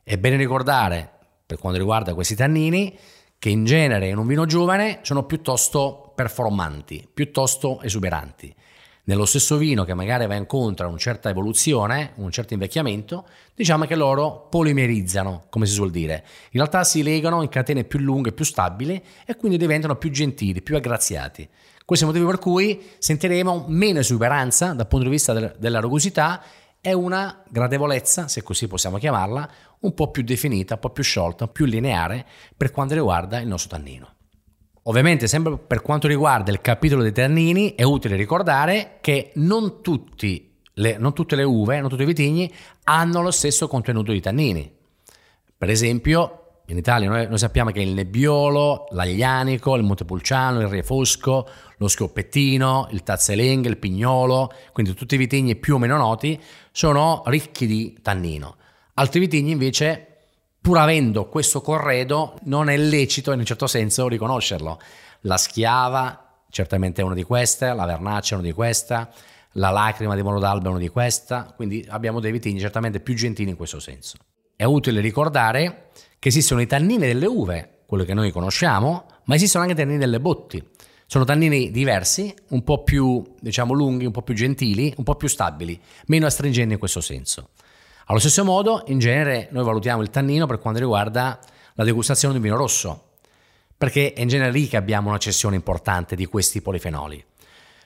È 0.09 0.17
bene 0.19 0.37
ricordare, 0.37 1.11
per 1.45 1.59
quanto 1.59 1.81
riguarda 1.81 2.15
questi 2.15 2.37
tannini, 2.37 2.97
che 3.41 3.49
in 3.49 3.65
genere 3.65 4.07
in 4.07 4.19
un 4.19 4.27
vino 4.29 4.47
giovane 4.47 5.01
sono 5.03 5.25
piuttosto 5.25 6.13
performanti, 6.15 7.09
piuttosto 7.13 7.81
esuberanti 7.81 8.55
nello 9.07 9.25
stesso 9.25 9.57
vino 9.57 9.85
che 9.85 9.95
magari 9.95 10.27
va 10.27 10.35
incontro 10.35 10.87
a 10.87 10.89
una 10.89 10.99
certa 10.99 11.29
evoluzione, 11.29 12.13
un 12.17 12.31
certo 12.31 12.55
invecchiamento, 12.55 13.27
diciamo 13.55 13.85
che 13.85 13.95
loro 13.95 14.47
polimerizzano, 14.49 15.45
come 15.49 15.67
si 15.67 15.75
suol 15.75 15.91
dire. 15.91 16.25
In 16.51 16.61
realtà 16.61 16.83
si 16.85 17.03
legano 17.03 17.43
in 17.43 17.49
catene 17.49 17.85
più 17.85 18.01
lunghe, 18.01 18.33
più 18.33 18.45
stabili 18.45 19.03
e 19.25 19.37
quindi 19.37 19.59
diventano 19.59 19.97
più 19.97 20.11
gentili, 20.11 20.63
più 20.63 20.77
aggraziati. 20.77 21.49
Questo 21.85 22.05
è 22.05 22.09
il 22.09 22.15
motivo 22.15 22.31
per 22.31 22.41
cui 22.41 22.83
sentiremo 22.99 23.67
meno 23.69 24.01
esuberanza 24.01 24.73
dal 24.73 24.89
punto 24.89 25.05
di 25.05 25.11
vista 25.11 25.33
del, 25.33 25.55
della 25.57 25.79
rugosità 25.79 26.43
e 26.87 26.93
una 26.93 27.43
gradevolezza, 27.49 28.29
se 28.29 28.45
così 28.45 28.69
possiamo 28.69 28.99
chiamarla, 28.99 29.51
un 29.81 29.93
po' 29.93 30.13
più 30.13 30.23
definita, 30.23 30.75
un 30.75 30.81
po' 30.81 30.91
più 30.91 31.03
sciolta, 31.03 31.49
più 31.49 31.65
lineare 31.65 32.25
per 32.57 32.71
quanto 32.71 32.95
riguarda 32.95 33.41
il 33.41 33.49
nostro 33.49 33.77
tannino. 33.77 34.15
Ovviamente, 34.85 35.27
sempre 35.27 35.59
per 35.59 35.83
quanto 35.83 36.07
riguarda 36.07 36.53
il 36.53 36.61
capitolo 36.61 37.03
dei 37.03 37.11
tannini, 37.11 37.75
è 37.75 37.83
utile 37.83 38.15
ricordare 38.15 38.99
che 39.01 39.33
non, 39.35 39.81
le, 40.75 40.97
non 40.97 41.13
tutte 41.13 41.35
le 41.35 41.43
uve, 41.43 41.81
non 41.81 41.89
tutti 41.89 42.03
i 42.03 42.07
vitigni 42.07 42.55
hanno 42.85 43.21
lo 43.21 43.33
stesso 43.33 43.67
contenuto 43.67 44.13
di 44.13 44.21
tannini. 44.21 44.73
Per 45.59 45.69
esempio, 45.69 46.47
in 46.69 46.79
Italia 46.79 47.09
noi, 47.09 47.29
noi, 47.29 47.39
sappiamo 47.39 47.71
che 47.71 47.81
il 47.81 47.93
nebbiolo, 47.93 48.87
l'aglianico, 48.91 49.77
il 49.77 49.85
montepulciano, 49.85 50.61
il 50.61 50.67
refosco, 50.67 51.49
lo 51.77 51.87
schioppettino, 51.89 52.89
il 52.91 53.05
tazzalenghe, 53.05 53.69
il 53.69 53.77
pignolo, 53.77 54.53
quindi 54.73 54.93
tutti 54.95 55.15
i 55.15 55.19
vitigni 55.19 55.55
più 55.55 55.75
o 55.75 55.79
meno 55.79 55.97
noti, 55.97 56.41
sono 56.77 57.23
ricchi 57.25 57.67
di 57.67 57.99
tannino. 58.03 58.57
Altri 58.97 59.21
vitigni 59.21 59.53
invece 59.53 60.25
pur 60.61 60.77
avendo 60.77 61.27
questo 61.27 61.63
corredo, 61.63 62.39
non 62.43 62.69
è 62.69 62.77
lecito 62.77 63.33
in 63.33 63.39
un 63.39 63.47
certo 63.47 63.67
senso 63.67 64.07
riconoscerlo. 64.09 64.79
La 65.21 65.39
schiava 65.39 66.43
certamente 66.51 67.01
è 67.01 67.05
una 67.05 67.15
di 67.15 67.23
queste, 67.23 67.73
la 67.73 67.87
vernaccia 67.87 68.35
è 68.35 68.39
una 68.39 68.47
di 68.47 68.53
queste, 68.53 69.09
la 69.53 69.71
lacrima 69.71 70.15
di 70.15 70.21
monodalba 70.21 70.67
è 70.67 70.71
una 70.71 70.79
di 70.79 70.89
queste, 70.89 71.47
quindi 71.57 71.83
abbiamo 71.89 72.21
dei 72.21 72.31
vitigni 72.31 72.61
certamente 72.61 73.01
più 73.01 73.15
gentili 73.15 73.49
in 73.49 73.57
questo 73.57 73.81
senso. 73.81 74.19
È 74.55 74.65
utile 74.65 75.01
ricordare 75.01 75.89
che 76.19 76.29
esistono 76.29 76.61
i 76.61 76.67
tannini 76.67 77.07
delle 77.07 77.27
uve, 77.27 77.85
quello 77.87 78.05
che 78.05 78.13
noi 78.13 78.31
conosciamo, 78.31 79.07
ma 79.25 79.35
esistono 79.35 79.65
anche 79.65 79.75
i 79.75 79.79
tannini 79.79 79.99
delle 79.99 80.21
botti. 80.21 80.63
Sono 81.09 81.23
tannini 81.23 81.71
diversi, 81.71 82.35
un 82.49 82.65
po' 82.65 82.83
più, 82.83 83.23
diciamo, 83.39 83.73
lunghi, 83.73 84.07
un 84.07 84.11
po' 84.11 84.23
più 84.23 84.35
gentili, 84.35 84.93
un 84.97 85.05
po' 85.05 85.15
più 85.15 85.29
stabili, 85.29 85.81
meno 86.07 86.27
astringenti 86.27 86.73
in 86.73 86.81
questo 86.81 87.01
senso. 87.01 87.51
Allo 88.07 88.19
stesso 88.19 88.45
modo, 88.45 88.83
in 88.89 88.99
genere, 88.99 89.47
noi 89.53 89.63
valutiamo 89.63 90.03
il 90.03 90.11
tannino 90.11 90.47
per 90.47 90.59
quanto 90.59 90.81
riguarda 90.81 91.39
la 91.75 91.85
degustazione 91.85 92.35
di 92.35 92.41
un 92.41 92.45
vino 92.47 92.57
rosso, 92.57 93.11
perché 93.79 94.15
è 94.15 94.21
in 94.21 94.27
genere 94.27 94.51
lì 94.51 94.67
che 94.67 94.77
abbiamo 94.77 95.11
una 95.11 95.19
cessione 95.19 95.55
importante 95.55 96.17
di 96.17 96.27
questi 96.27 96.61
polifenoli. 96.61 97.25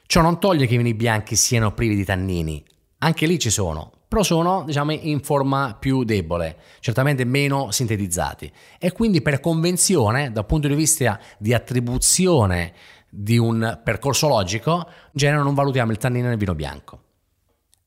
Ciò 0.07 0.23
non 0.23 0.41
toglie 0.41 0.67
che 0.67 0.75
i 0.75 0.79
vini 0.79 0.95
bianchi 0.95 1.37
siano 1.37 1.75
privi 1.75 1.97
di 1.97 2.05
tannini, 2.07 2.65
anche 3.01 3.27
lì 3.27 3.39
ci 3.39 3.51
sono, 3.51 3.93
però 4.09 4.23
sono 4.23 4.65
diciamo, 4.65 4.93
in 4.93 5.21
forma 5.21 5.77
più 5.79 6.05
debole, 6.05 6.57
certamente 6.81 7.25
meno 7.25 7.71
sintetizzati 7.71 8.51
e 8.79 8.93
quindi 8.93 9.21
per 9.21 9.41
convenzione, 9.41 10.33
dal 10.33 10.47
punto 10.47 10.69
di 10.69 10.75
vista 10.75 11.21
di 11.39 11.53
attribuzione 11.53 12.73
di 13.11 13.37
un 13.37 13.81
percorso 13.83 14.29
logico, 14.29 14.87
in 14.87 15.11
genere 15.13 15.43
non 15.43 15.55
valutiamo 15.55 15.91
il 15.91 15.99
tannino 15.99 16.29
nel 16.29 16.39
vino 16.39 16.55
bianco. 16.55 17.03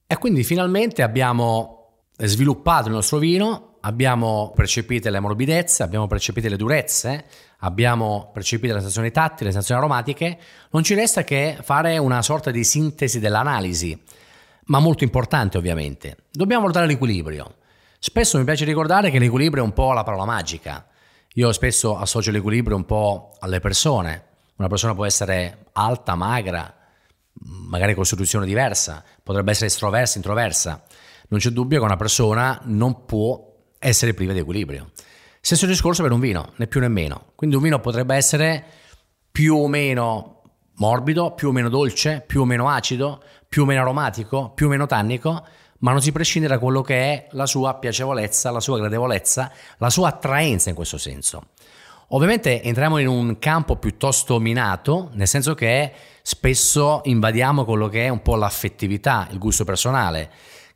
E 0.05 0.17
quindi 0.17 0.43
finalmente 0.43 1.01
abbiamo 1.01 2.01
sviluppato 2.17 2.89
il 2.89 2.93
nostro 2.93 3.17
vino, 3.17 3.77
abbiamo 3.81 4.51
percepito 4.55 5.09
le 5.09 5.19
morbidezze, 5.19 5.81
abbiamo 5.81 6.07
percepito 6.07 6.47
le 6.49 6.57
durezze, 6.57 7.25
abbiamo 7.59 8.29
percepito 8.33 8.73
le 8.73 8.79
sensazioni 8.79 9.11
tattili, 9.11 9.45
le 9.45 9.51
sensazioni 9.51 9.81
aromatiche, 9.81 10.37
non 10.71 10.83
ci 10.83 10.93
resta 10.93 11.23
che 11.23 11.57
fare 11.61 11.97
una 11.97 12.21
sorta 12.21 12.51
di 12.51 12.63
sintesi 12.63 13.19
dell'analisi, 13.19 13.99
ma 14.65 14.79
molto 14.79 15.03
importante 15.03 15.57
ovviamente. 15.57 16.17
Dobbiamo 16.31 16.61
valutare 16.61 16.85
l'equilibrio. 16.85 17.55
Spesso 17.97 18.37
mi 18.37 18.43
piace 18.43 18.65
ricordare 18.65 19.09
che 19.09 19.19
l'equilibrio 19.19 19.63
è 19.63 19.65
un 19.65 19.73
po' 19.73 19.93
la 19.93 20.03
parola 20.03 20.25
magica. 20.25 20.85
Io 21.35 21.51
spesso 21.53 21.97
associo 21.97 22.31
l'equilibrio 22.31 22.75
un 22.75 22.85
po' 22.85 23.31
alle 23.39 23.59
persone. 23.59 24.31
Una 24.55 24.67
persona 24.67 24.93
può 24.93 25.05
essere 25.05 25.65
alta, 25.73 26.15
magra, 26.15 26.73
magari 27.33 27.93
costituzione 27.93 28.45
diversa, 28.45 29.03
potrebbe 29.21 29.51
essere 29.51 29.67
estroversa, 29.67 30.17
introversa 30.17 30.83
non 31.33 31.39
c'è 31.39 31.49
dubbio 31.49 31.79
che 31.79 31.85
una 31.85 31.95
persona 31.95 32.59
non 32.65 33.05
può 33.05 33.43
essere 33.79 34.13
priva 34.13 34.33
di 34.33 34.39
equilibrio. 34.39 34.91
Stesso 35.41 35.65
discorso 35.65 36.03
per 36.03 36.11
un 36.11 36.19
vino, 36.19 36.53
né 36.57 36.67
più 36.67 36.79
né 36.79 36.87
meno. 36.87 37.31
Quindi 37.33 37.55
un 37.55 37.63
vino 37.63 37.79
potrebbe 37.79 38.15
essere 38.15 38.63
più 39.31 39.55
o 39.55 39.67
meno 39.67 40.41
morbido, 40.75 41.31
più 41.31 41.49
o 41.49 41.51
meno 41.51 41.69
dolce, 41.69 42.23
più 42.25 42.41
o 42.41 42.45
meno 42.45 42.69
acido, 42.69 43.23
più 43.47 43.63
o 43.63 43.65
meno 43.65 43.81
aromatico, 43.81 44.51
più 44.51 44.67
o 44.67 44.69
meno 44.69 44.85
tannico, 44.85 45.43
ma 45.79 45.91
non 45.91 46.01
si 46.01 46.11
prescinde 46.11 46.47
da 46.47 46.59
quello 46.59 46.81
che 46.81 46.95
è 46.95 47.27
la 47.31 47.47
sua 47.47 47.75
piacevolezza, 47.75 48.51
la 48.51 48.59
sua 48.59 48.77
gradevolezza, 48.77 49.51
la 49.77 49.89
sua 49.89 50.09
attraenza 50.09 50.69
in 50.69 50.75
questo 50.75 50.99
senso. 50.99 51.47
Ovviamente 52.13 52.61
entriamo 52.61 52.99
in 52.99 53.07
un 53.07 53.39
campo 53.39 53.75
piuttosto 53.77 54.39
minato, 54.39 55.09
nel 55.13 55.27
senso 55.27 55.55
che 55.55 55.91
spesso 56.21 57.01
invadiamo 57.05 57.65
quello 57.65 57.87
che 57.87 58.05
è 58.05 58.09
un 58.09 58.21
po' 58.21 58.35
l'affettività, 58.35 59.27
il 59.31 59.39
gusto 59.39 59.63
personale 59.63 60.29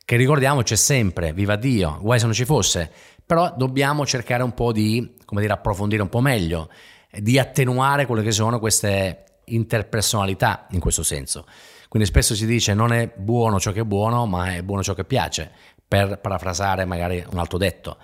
che 0.04 0.16
ricordiamo 0.16 0.64
c'è 0.64 0.76
sempre, 0.76 1.34
viva 1.34 1.56
Dio, 1.56 2.00
guai 2.02 2.18
se 2.18 2.26
non 2.26 2.34
ci 2.34 2.46
fosse, 2.46 2.90
però 3.24 3.54
dobbiamo 3.56 4.04
cercare 4.06 4.42
un 4.42 4.54
po' 4.54 4.72
di, 4.72 5.16
come 5.26 5.42
dire, 5.42 5.54
approfondire 5.54 6.02
un 6.02 6.10
po' 6.10 6.22
meglio, 6.22 6.72
di 7.12 7.38
attenuare 7.38 8.08
quelle 8.08 8.24
che 8.24 8.32
sono 8.32 8.58
queste 8.58 9.42
interpersonalità 9.46 10.66
in 10.72 10.80
questo 10.80 11.04
senso. 11.04 11.46
Quindi 11.88 12.08
spesso 12.08 12.34
si 12.34 12.48
dice 12.48 12.74
non 12.74 12.92
è 12.92 13.12
buono 13.16 13.60
ciò 13.60 13.72
che 13.72 13.82
è 13.82 13.86
buono, 13.86 14.26
ma 14.26 14.56
è 14.56 14.64
buono 14.64 14.82
ciò 14.82 14.96
che 14.96 15.04
piace, 15.06 15.52
per 15.88 16.20
parafrasare 16.20 16.86
magari 16.86 17.24
un 17.32 17.38
altro 17.38 17.60
detto. 17.60 17.98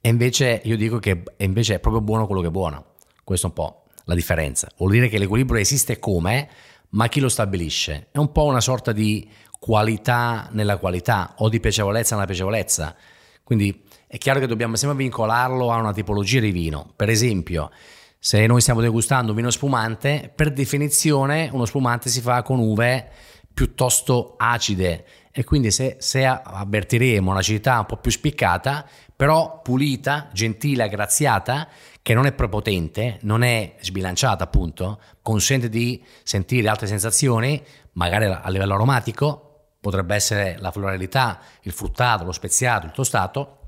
E 0.00 0.08
invece 0.08 0.62
io 0.64 0.76
dico 0.76 0.98
che 0.98 1.22
invece 1.38 1.74
è 1.74 1.78
proprio 1.78 2.02
buono 2.02 2.26
quello 2.26 2.40
che 2.40 2.48
è 2.48 2.50
buono. 2.50 2.94
Questa 3.22 3.46
è 3.46 3.50
un 3.50 3.56
po' 3.56 3.84
la 4.04 4.14
differenza. 4.14 4.68
Vuol 4.78 4.92
dire 4.92 5.08
che 5.08 5.18
l'equilibrio 5.18 5.60
esiste 5.60 5.98
come, 5.98 6.48
ma 6.90 7.08
chi 7.08 7.20
lo 7.20 7.28
stabilisce? 7.28 8.08
È 8.10 8.18
un 8.18 8.32
po' 8.32 8.44
una 8.44 8.60
sorta 8.60 8.92
di 8.92 9.28
qualità 9.58 10.48
nella 10.52 10.78
qualità 10.78 11.34
o 11.38 11.48
di 11.48 11.60
piacevolezza 11.60 12.14
nella 12.14 12.26
piacevolezza. 12.26 12.96
Quindi 13.44 13.82
è 14.06 14.16
chiaro 14.16 14.40
che 14.40 14.46
dobbiamo 14.46 14.76
sempre 14.76 14.98
vincolarlo 14.98 15.70
a 15.70 15.76
una 15.76 15.92
tipologia 15.92 16.40
di 16.40 16.50
vino. 16.50 16.92
Per 16.96 17.10
esempio, 17.10 17.70
se 18.18 18.46
noi 18.46 18.60
stiamo 18.60 18.80
degustando 18.80 19.34
vino 19.34 19.50
spumante, 19.50 20.32
per 20.34 20.52
definizione 20.52 21.48
uno 21.52 21.66
spumante 21.66 22.08
si 22.08 22.20
fa 22.20 22.42
con 22.42 22.58
uve 22.58 23.08
piuttosto 23.52 24.34
acide 24.38 25.04
e 25.32 25.44
quindi 25.44 25.70
se, 25.70 25.96
se 26.00 26.24
avvertiremo 26.24 27.30
un'acidità 27.30 27.78
un 27.78 27.86
po' 27.86 27.98
più 27.98 28.10
spiccata, 28.10 28.88
però 29.20 29.60
pulita, 29.60 30.30
gentile, 30.32 30.84
aggraziata, 30.84 31.68
che 32.00 32.14
non 32.14 32.24
è 32.24 32.32
prepotente, 32.32 33.18
non 33.20 33.42
è 33.42 33.74
sbilanciata 33.82 34.44
appunto, 34.44 34.98
consente 35.20 35.68
di 35.68 36.02
sentire 36.22 36.66
altre 36.70 36.86
sensazioni, 36.86 37.62
magari 37.92 38.24
a 38.24 38.48
livello 38.48 38.72
aromatico, 38.72 39.74
potrebbe 39.78 40.14
essere 40.14 40.56
la 40.58 40.70
floralità, 40.70 41.38
il 41.64 41.72
fruttato, 41.72 42.24
lo 42.24 42.32
speziato, 42.32 42.86
il 42.86 42.92
tostato, 42.92 43.58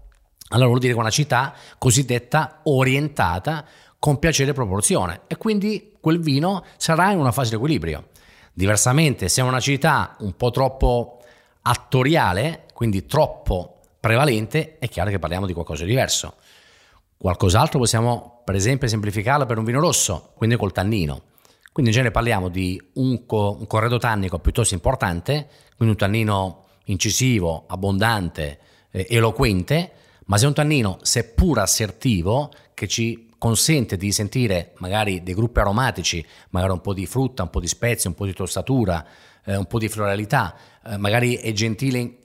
allora 0.49 0.69
vuol 0.69 0.79
dire 0.81 0.95
che 0.95 0.99
una 0.99 1.11
città 1.11 1.53
cosiddetta 1.77 2.61
orientata 2.63 3.63
con 3.99 4.19
piacere 4.19 4.53
e 4.53 4.55
proporzione 4.55 5.21
e 5.27 5.37
quindi 5.37 5.99
quel 6.01 6.19
vino 6.19 6.65
sarà 6.79 7.11
in 7.11 7.19
una 7.19 7.31
fase 7.31 7.51
di 7.51 7.57
equilibrio. 7.57 8.09
Diversamente, 8.55 9.29
se 9.29 9.43
è 9.43 9.45
una 9.45 9.61
città 9.61 10.17
un 10.21 10.35
po' 10.35 10.51
troppo 10.51 11.21
attoriale, 11.61 12.69
quindi 12.73 13.05
troppo 13.05 13.82
prevalente, 14.03 14.79
è 14.81 14.89
chiaro 14.89 15.11
che 15.11 15.21
parliamo 15.21 15.47
di 15.47 15.53
qualcosa 15.53 15.85
di 15.85 15.91
diverso. 15.91 16.35
Qualcos'altro 17.17 17.79
possiamo, 17.79 18.43
per 18.45 18.57
esempio, 18.57 18.89
semplificarlo 18.89 19.47
per 19.47 19.59
un 19.59 19.65
vino 19.65 19.79
rosso, 19.79 20.33
quindi 20.35 20.57
col 20.57 20.73
tannino. 20.73 21.23
Quindi 21.71 21.93
in 21.93 21.97
genere 21.97 22.11
parliamo 22.11 22.49
di 22.49 22.83
un, 22.95 23.27
co- 23.27 23.57
un 23.61 23.67
corredo 23.69 23.99
tannico 23.99 24.41
piuttosto 24.41 24.75
importante, 24.75 25.47
quindi 25.77 25.95
un 25.95 25.97
tannino 25.97 26.65
incisivo, 26.87 27.63
abbondante, 27.69 28.59
eh, 28.91 29.07
eloquente, 29.09 29.93
ma 30.25 30.37
se 30.37 30.47
è 30.47 30.49
un 30.49 30.55
tannino 30.55 30.99
seppur 31.03 31.61
assertivo 31.61 32.51
che 32.75 32.89
ci 32.89 33.31
consente 33.39 33.97
di 33.97 34.11
sentire 34.11 34.73
magari 34.79 35.23
dei 35.23 35.35
gruppi 35.35 35.61
aromatici, 35.61 36.27
magari 36.51 36.73
un 36.73 36.81
po' 36.81 36.93
di 36.93 37.07
frutta, 37.07 37.45
un 37.45 37.51
po' 37.51 37.61
di 37.61 37.69
spezie, 37.69 38.09
un 38.09 38.17
po' 38.17 38.27
di 38.27 38.33
tostatura, 38.33 39.07
eh, 39.45 39.57
un 39.57 39.67
po' 39.67 39.79
di 39.79 39.89
floralità, 39.89 40.57
eh, 40.85 40.97
magari 40.97 41.37
è 41.37 41.53
gentile 41.53 42.22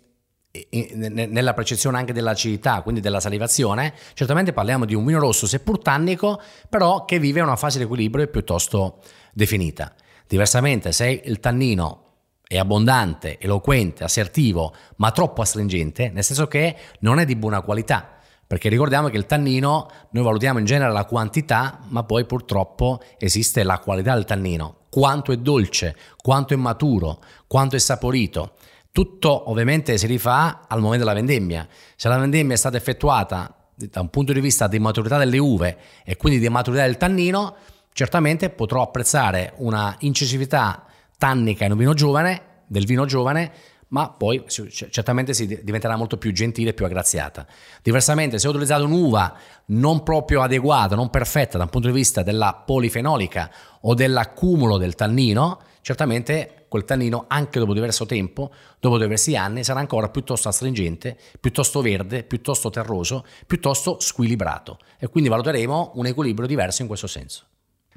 nella 0.69 1.53
percezione 1.53 1.97
anche 1.97 2.13
dell'acidità, 2.13 2.81
quindi 2.81 3.01
della 3.01 3.19
salivazione, 3.19 3.93
certamente 4.13 4.53
parliamo 4.53 4.85
di 4.85 4.93
un 4.93 5.05
vino 5.05 5.19
rosso, 5.19 5.47
seppur 5.47 5.79
tannico, 5.79 6.41
però 6.69 7.05
che 7.05 7.19
vive 7.19 7.41
una 7.41 7.55
fase 7.55 7.77
di 7.77 7.83
equilibrio 7.83 8.27
piuttosto 8.27 8.99
definita. 9.33 9.93
Diversamente, 10.27 10.91
se 10.91 11.21
il 11.23 11.39
tannino 11.39 12.03
è 12.47 12.57
abbondante, 12.57 13.39
eloquente, 13.39 14.03
assertivo, 14.03 14.73
ma 14.97 15.11
troppo 15.11 15.41
astringente, 15.41 16.09
nel 16.09 16.23
senso 16.23 16.47
che 16.47 16.75
non 16.99 17.19
è 17.19 17.25
di 17.25 17.35
buona 17.35 17.61
qualità. 17.61 18.11
Perché 18.47 18.69
ricordiamo 18.69 19.09
che 19.09 19.17
il 19.17 19.25
tannino, 19.25 19.89
noi 20.11 20.23
valutiamo 20.23 20.59
in 20.59 20.63
genere 20.63 20.93
la 20.93 21.03
quantità, 21.03 21.79
ma 21.89 22.03
poi 22.03 22.25
purtroppo 22.25 23.01
esiste 23.17 23.63
la 23.63 23.79
qualità 23.79 24.13
del 24.13 24.23
tannino. 24.23 24.85
Quanto 24.89 25.33
è 25.33 25.37
dolce, 25.37 25.97
quanto 26.15 26.53
è 26.53 26.57
maturo, 26.57 27.19
quanto 27.45 27.75
è 27.75 27.79
saporito. 27.79 28.53
Tutto 28.97 29.51
ovviamente 29.51 29.95
si 29.99 30.07
rifà 30.07 30.65
al 30.67 30.81
momento 30.81 31.05
della 31.05 31.13
vendemmia. 31.13 31.67
Se 31.95 32.07
la 32.09 32.17
vendemmia 32.17 32.55
è 32.55 32.57
stata 32.57 32.77
effettuata 32.77 33.55
da 33.75 34.01
un 34.01 34.09
punto 34.09 34.33
di 34.33 34.39
vista 34.39 34.65
di 34.65 34.79
maturità 34.79 35.19
delle 35.19 35.37
uve 35.37 35.77
e 36.03 36.17
quindi 36.17 36.39
di 36.39 36.49
maturità 36.49 36.81
del 36.81 36.97
tannino, 36.97 37.57
certamente 37.93 38.49
potrò 38.49 38.81
apprezzare 38.81 39.53
una 39.57 39.95
incisività 39.99 40.83
tannica 41.15 41.65
in 41.65 41.73
un 41.73 41.77
vino 41.77 41.93
giovane, 41.93 42.41
del 42.65 42.87
vino 42.87 43.05
giovane, 43.05 43.51
ma 43.89 44.09
poi 44.09 44.43
certamente 44.47 45.35
si 45.35 45.45
diventerà 45.45 45.95
molto 45.95 46.17
più 46.17 46.31
gentile 46.31 46.71
e 46.71 46.73
più 46.73 46.85
aggraziata. 46.85 47.45
Diversamente, 47.83 48.39
se 48.39 48.47
ho 48.47 48.49
utilizzato 48.49 48.83
un'uva 48.85 49.37
non 49.65 50.01
proprio 50.01 50.41
adeguata, 50.41 50.95
non 50.95 51.11
perfetta 51.11 51.59
dal 51.59 51.69
punto 51.69 51.89
di 51.89 51.93
vista 51.93 52.23
della 52.23 52.63
polifenolica 52.65 53.51
o 53.81 53.93
dell'accumulo 53.93 54.77
del 54.77 54.95
tannino, 54.95 55.59
certamente 55.81 56.56
quel 56.67 56.85
tannino, 56.85 57.25
anche 57.27 57.59
dopo 57.59 57.73
diverso 57.73 58.05
tempo, 58.05 58.51
dopo 58.79 58.97
diversi 58.97 59.35
anni, 59.35 59.63
sarà 59.63 59.79
ancora 59.79 60.09
piuttosto 60.09 60.49
astringente, 60.49 61.17
piuttosto 61.39 61.81
verde, 61.81 62.23
piuttosto 62.23 62.69
terroso, 62.69 63.25
piuttosto 63.45 63.99
squilibrato 63.99 64.79
e 64.99 65.07
quindi 65.07 65.29
valuteremo 65.29 65.91
un 65.95 66.05
equilibrio 66.05 66.47
diverso 66.47 66.81
in 66.81 66.87
questo 66.87 67.07
senso. 67.07 67.45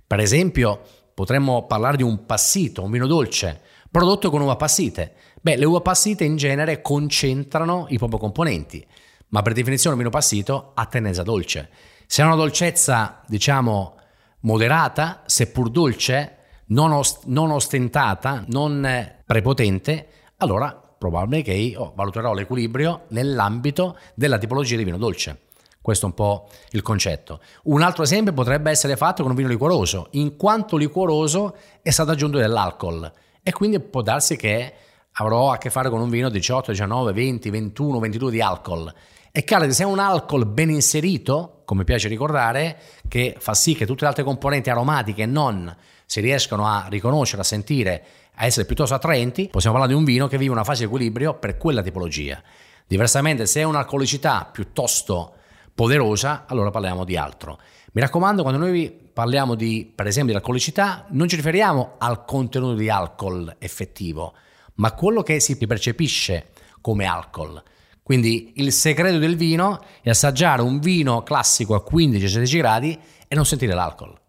Per 0.06 0.18
esempio, 0.18 0.80
potremmo 1.14 1.66
parlare 1.66 1.96
di 1.96 2.02
un 2.02 2.26
passito, 2.26 2.82
un 2.82 2.90
vino 2.90 3.06
dolce, 3.06 3.60
prodotto 3.90 4.30
con 4.30 4.40
uva 4.40 4.56
passite. 4.56 5.14
Beh, 5.40 5.56
le 5.56 5.64
uva 5.64 5.80
passite 5.80 6.24
in 6.24 6.36
genere 6.36 6.80
concentrano 6.80 7.86
i 7.88 7.98
propri 7.98 8.18
componenti, 8.18 8.86
ma 9.28 9.42
per 9.42 9.52
definizione 9.52 9.94
un 9.94 10.02
vino 10.02 10.10
passito 10.10 10.72
ha 10.74 10.86
tendenza 10.86 11.22
dolce. 11.22 11.70
Se 12.06 12.22
ha 12.22 12.26
una 12.26 12.34
dolcezza, 12.34 13.22
diciamo, 13.26 13.96
moderata, 14.40 15.22
seppur 15.26 15.70
dolce, 15.70 16.36
non, 16.70 16.92
ost- 16.92 17.24
non 17.26 17.50
ostentata, 17.50 18.44
non 18.48 19.16
prepotente, 19.24 20.08
allora 20.38 20.72
probabilmente 20.98 21.50
che 21.50 21.56
io 21.56 21.92
valuterò 21.94 22.34
l'equilibrio 22.34 23.04
nell'ambito 23.08 23.96
della 24.14 24.38
tipologia 24.38 24.76
di 24.76 24.84
vino 24.84 24.98
dolce. 24.98 25.48
Questo 25.80 26.04
è 26.04 26.08
un 26.10 26.14
po' 26.14 26.48
il 26.72 26.82
concetto. 26.82 27.40
Un 27.64 27.80
altro 27.80 28.02
esempio 28.02 28.34
potrebbe 28.34 28.70
essere 28.70 28.96
fatto 28.96 29.22
con 29.22 29.30
un 29.30 29.36
vino 29.36 29.48
liquoroso, 29.48 30.08
in 30.12 30.36
quanto 30.36 30.76
liquoroso 30.76 31.56
è 31.80 31.88
stato 31.90 32.10
aggiunto 32.10 32.36
dell'alcol 32.36 33.10
e 33.42 33.52
quindi 33.52 33.80
può 33.80 34.02
darsi 34.02 34.36
che 34.36 34.74
avrò 35.12 35.50
a 35.50 35.58
che 35.58 35.70
fare 35.70 35.88
con 35.88 36.00
un 36.00 36.10
vino 36.10 36.28
18, 36.28 36.72
19, 36.72 37.12
20, 37.12 37.50
21, 37.50 37.98
22 37.98 38.30
di 38.30 38.40
alcol. 38.42 38.92
È 39.32 39.42
chiaro 39.42 39.64
che 39.64 39.72
se 39.72 39.84
è 39.84 39.86
un 39.86 40.00
alcol 40.00 40.44
ben 40.44 40.70
inserito, 40.70 41.62
come 41.64 41.84
piace 41.84 42.08
ricordare, 42.08 42.78
che 43.08 43.36
fa 43.38 43.54
sì 43.54 43.74
che 43.74 43.86
tutte 43.86 44.02
le 44.02 44.08
altre 44.08 44.24
componenti 44.24 44.68
aromatiche 44.68 45.24
non 45.24 45.74
si 46.10 46.18
riescano 46.18 46.66
a 46.66 46.86
riconoscere, 46.88 47.42
a 47.42 47.44
sentire, 47.44 48.04
a 48.34 48.44
essere 48.44 48.66
piuttosto 48.66 48.96
attraenti, 48.96 49.46
possiamo 49.46 49.76
parlare 49.76 49.94
di 49.94 50.00
un 50.00 50.04
vino 50.04 50.26
che 50.26 50.38
vive 50.38 50.50
una 50.50 50.64
fase 50.64 50.80
di 50.80 50.86
equilibrio 50.86 51.34
per 51.34 51.56
quella 51.56 51.82
tipologia. 51.82 52.42
Diversamente, 52.84 53.46
se 53.46 53.60
è 53.60 53.62
un'alcolicità 53.62 54.48
piuttosto 54.50 55.34
poderosa, 55.72 56.46
allora 56.48 56.70
parliamo 56.70 57.04
di 57.04 57.16
altro. 57.16 57.60
Mi 57.92 58.00
raccomando, 58.00 58.42
quando 58.42 58.58
noi 58.58 58.90
parliamo 58.90 59.54
di, 59.54 59.88
per 59.94 60.08
esempio, 60.08 60.32
di 60.32 60.40
alcolicità, 60.40 61.06
non 61.10 61.28
ci 61.28 61.36
riferiamo 61.36 61.94
al 61.98 62.24
contenuto 62.24 62.74
di 62.74 62.90
alcol 62.90 63.54
effettivo, 63.60 64.32
ma 64.74 64.88
a 64.88 64.94
quello 64.94 65.22
che 65.22 65.38
si 65.38 65.56
percepisce 65.56 66.48
come 66.80 67.04
alcol. 67.04 67.62
Quindi 68.02 68.54
il 68.56 68.72
segreto 68.72 69.18
del 69.18 69.36
vino 69.36 69.80
è 70.02 70.10
assaggiare 70.10 70.60
un 70.60 70.80
vino 70.80 71.22
classico 71.22 71.76
a 71.76 71.84
15-16 71.88 72.56
gradi 72.56 72.98
e 73.28 73.34
non 73.36 73.46
sentire 73.46 73.74
l'alcol. 73.74 74.19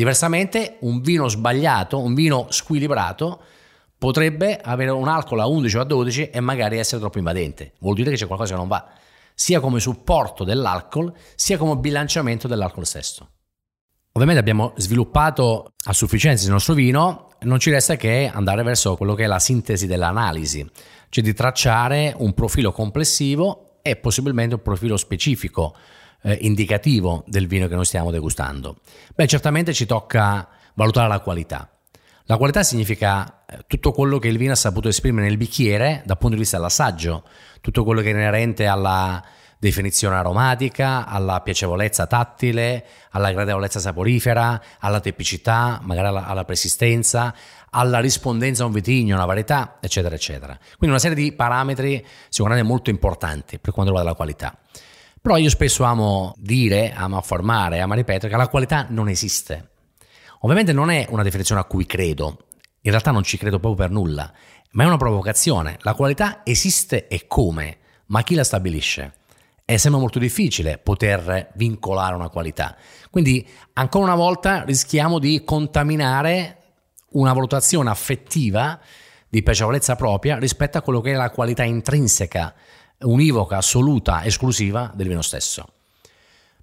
Diversamente, 0.00 0.78
un 0.80 1.02
vino 1.02 1.28
sbagliato, 1.28 2.00
un 2.00 2.14
vino 2.14 2.46
squilibrato, 2.48 3.38
potrebbe 3.98 4.56
avere 4.56 4.92
un 4.92 5.08
alcol 5.08 5.40
a 5.40 5.46
11 5.46 5.76
o 5.76 5.80
a 5.82 5.84
12 5.84 6.30
e 6.30 6.40
magari 6.40 6.78
essere 6.78 7.00
troppo 7.00 7.18
invadente. 7.18 7.74
Vuol 7.80 7.96
dire 7.96 8.08
che 8.08 8.16
c'è 8.16 8.24
qualcosa 8.24 8.54
che 8.54 8.58
non 8.58 8.66
va 8.66 8.88
sia 9.34 9.60
come 9.60 9.78
supporto 9.78 10.42
dell'alcol, 10.42 11.12
sia 11.34 11.58
come 11.58 11.76
bilanciamento 11.76 12.48
dell'alcol 12.48 12.86
stesso. 12.86 13.28
Ovviamente 14.12 14.40
abbiamo 14.40 14.72
sviluppato 14.76 15.72
a 15.84 15.92
sufficienza 15.92 16.46
il 16.46 16.52
nostro 16.52 16.72
vino, 16.72 17.32
non 17.40 17.58
ci 17.58 17.70
resta 17.70 17.96
che 17.96 18.30
andare 18.32 18.62
verso 18.62 18.96
quello 18.96 19.12
che 19.12 19.24
è 19.24 19.26
la 19.26 19.38
sintesi 19.38 19.86
dell'analisi, 19.86 20.66
cioè 21.10 21.22
di 21.22 21.34
tracciare 21.34 22.14
un 22.16 22.32
profilo 22.32 22.72
complessivo 22.72 23.80
e 23.82 23.96
possibilmente 23.96 24.54
un 24.54 24.62
profilo 24.62 24.96
specifico 24.96 25.74
eh, 26.22 26.38
indicativo 26.42 27.24
del 27.26 27.46
vino 27.46 27.68
che 27.68 27.74
noi 27.74 27.84
stiamo 27.84 28.10
degustando. 28.10 28.76
Beh, 29.14 29.26
certamente 29.26 29.72
ci 29.72 29.86
tocca 29.86 30.48
valutare 30.74 31.08
la 31.08 31.20
qualità. 31.20 31.68
La 32.24 32.36
qualità 32.36 32.62
significa 32.62 33.42
eh, 33.46 33.64
tutto 33.66 33.92
quello 33.92 34.18
che 34.18 34.28
il 34.28 34.38
vino 34.38 34.52
ha 34.52 34.56
saputo 34.56 34.88
esprimere 34.88 35.26
nel 35.26 35.36
bicchiere 35.36 36.02
dal 36.04 36.16
punto 36.16 36.34
di 36.36 36.42
vista 36.42 36.56
dell'assaggio, 36.58 37.24
tutto 37.60 37.82
quello 37.84 38.00
che 38.02 38.08
è 38.08 38.12
inerente 38.12 38.66
alla 38.66 39.20
definizione 39.58 40.16
aromatica, 40.16 41.06
alla 41.06 41.40
piacevolezza 41.42 42.06
tattile, 42.06 42.84
alla 43.10 43.30
gradevolezza 43.32 43.78
saporifera, 43.78 44.62
alla 44.78 45.00
tepicità, 45.00 45.80
magari 45.82 46.08
alla, 46.08 46.26
alla 46.26 46.44
persistenza, 46.44 47.34
alla 47.70 48.00
rispondenza 48.00 48.62
a 48.62 48.66
un 48.66 48.72
vitigno, 48.72 49.16
una 49.16 49.26
varietà, 49.26 49.76
eccetera, 49.80 50.14
eccetera. 50.14 50.56
Quindi 50.56 50.88
una 50.88 50.98
serie 50.98 51.16
di 51.16 51.32
parametri 51.32 52.04
sicuramente 52.28 52.66
molto 52.66 52.90
importanti 52.90 53.58
per 53.58 53.72
quanto 53.74 53.92
riguarda 53.92 54.10
la 54.10 54.16
qualità. 54.16 54.56
Però 55.20 55.36
io 55.36 55.50
spesso 55.50 55.84
amo 55.84 56.34
dire, 56.38 56.92
amo 56.92 57.18
affermare, 57.18 57.80
amo 57.80 57.94
ripetere 57.94 58.30
che 58.30 58.36
la 58.38 58.48
qualità 58.48 58.86
non 58.88 59.08
esiste. 59.08 59.70
Ovviamente 60.40 60.72
non 60.72 60.90
è 60.90 61.06
una 61.10 61.22
definizione 61.22 61.60
a 61.60 61.64
cui 61.64 61.84
credo, 61.84 62.46
in 62.80 62.90
realtà 62.90 63.10
non 63.10 63.22
ci 63.22 63.36
credo 63.36 63.58
proprio 63.58 63.86
per 63.86 63.94
nulla, 63.94 64.32
ma 64.72 64.84
è 64.84 64.86
una 64.86 64.96
provocazione. 64.96 65.76
La 65.82 65.92
qualità 65.94 66.40
esiste 66.44 67.06
e 67.08 67.26
come, 67.26 67.78
ma 68.06 68.22
chi 68.22 68.34
la 68.34 68.44
stabilisce? 68.44 69.12
E 69.66 69.76
sembra 69.76 70.00
molto 70.00 70.18
difficile 70.18 70.78
poter 70.78 71.50
vincolare 71.54 72.14
una 72.14 72.30
qualità. 72.30 72.74
Quindi, 73.10 73.46
ancora 73.74 74.06
una 74.06 74.14
volta, 74.14 74.64
rischiamo 74.64 75.18
di 75.18 75.44
contaminare 75.44 76.56
una 77.10 77.34
valutazione 77.34 77.90
affettiva 77.90 78.80
di 79.28 79.42
piacevolezza 79.42 79.94
propria 79.94 80.38
rispetto 80.38 80.78
a 80.78 80.82
quello 80.82 81.00
che 81.00 81.12
è 81.12 81.14
la 81.14 81.30
qualità 81.30 81.62
intrinseca, 81.62 82.54
univoca, 83.02 83.56
assoluta, 83.56 84.24
esclusiva 84.24 84.90
del 84.94 85.08
vino 85.08 85.22
stesso. 85.22 85.66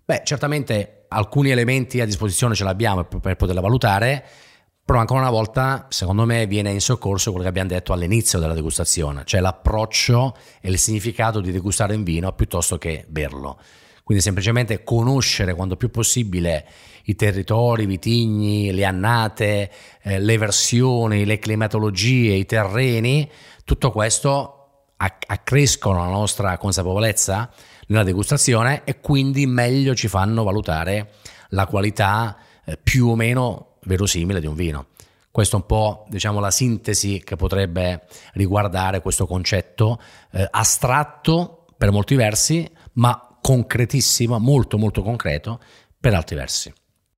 Beh, 0.04 0.22
certamente 0.24 1.06
alcuni 1.10 1.50
elementi 1.50 2.00
a 2.00 2.06
disposizione 2.06 2.56
ce 2.56 2.64
l'abbiamo 2.64 3.04
per 3.04 3.36
poterla 3.36 3.62
valutare, 3.62 4.24
però 4.84 5.00
ancora 5.00 5.20
una 5.20 5.30
volta, 5.30 5.88
secondo 5.90 6.26
me, 6.26 6.48
viene 6.48 6.72
in 6.72 6.80
soccorso 6.80 7.32
quello 7.32 7.44
che 7.44 7.50
abbiamo 7.50 7.68
detto 7.68 7.92
all'inizio 7.92 8.40
della 8.40 8.54
degustazione, 8.54 9.24
cioè 9.26 9.42
l'approccio 9.42 10.36
e 10.62 10.70
il 10.70 10.78
significato 10.78 11.42
di 11.42 11.52
degustare 11.52 11.94
un 11.94 12.04
vino 12.04 12.32
piuttosto 12.32 12.78
che 12.78 13.04
berlo. 13.08 13.60
Quindi 14.04 14.24
semplicemente 14.24 14.86
conoscere 14.86 15.54
quanto 15.54 15.76
più 15.76 15.92
possibile 15.92 16.66
i 17.04 17.16
territori, 17.16 17.84
i 17.84 17.86
vitigni, 17.88 18.72
le 18.72 18.86
annate, 18.86 19.70
eh, 20.02 20.20
le 20.20 20.38
versioni, 20.38 21.26
le 21.26 21.40
climatologie, 21.40 22.36
i 22.36 22.46
terreni, 22.46 23.30
tutto 23.66 23.92
questo 23.92 24.57
accrescono 24.98 26.00
la 26.00 26.10
nostra 26.10 26.58
consapevolezza 26.58 27.50
nella 27.88 28.04
degustazione 28.04 28.84
e 28.84 29.00
quindi 29.00 29.46
meglio 29.46 29.96
ci 29.96 30.08
fanno 30.08 30.44
valutare 30.44 31.14
la 31.50 31.66
qualità 31.66 32.38
eh, 32.66 32.78
più 32.78 33.08
o 33.08 33.16
meno 33.16 33.78
verosimile 33.84 34.40
di 34.40 34.48
un 34.48 34.56
vino. 34.56 34.88
Questa 35.32 35.56
è 35.56 35.60
un 35.60 35.66
po' 35.68 36.06
diciamo, 36.10 36.40
la 36.40 36.50
sintesi 36.50 37.22
che 37.24 37.36
potrebbe 37.36 38.08
riguardare 38.34 39.02
questo 39.02 39.28
concetto 39.28 40.02
eh, 40.32 40.48
astratto 40.50 41.66
per 41.78 41.92
molti 41.92 42.16
versi, 42.16 42.70
ma 42.94 43.38
concretissimo, 43.40 44.40
molto 44.40 44.78
molto 44.78 45.04
concreto 45.04 45.60
per 46.00 46.16
altri 46.16 46.36
versi. 46.36 46.74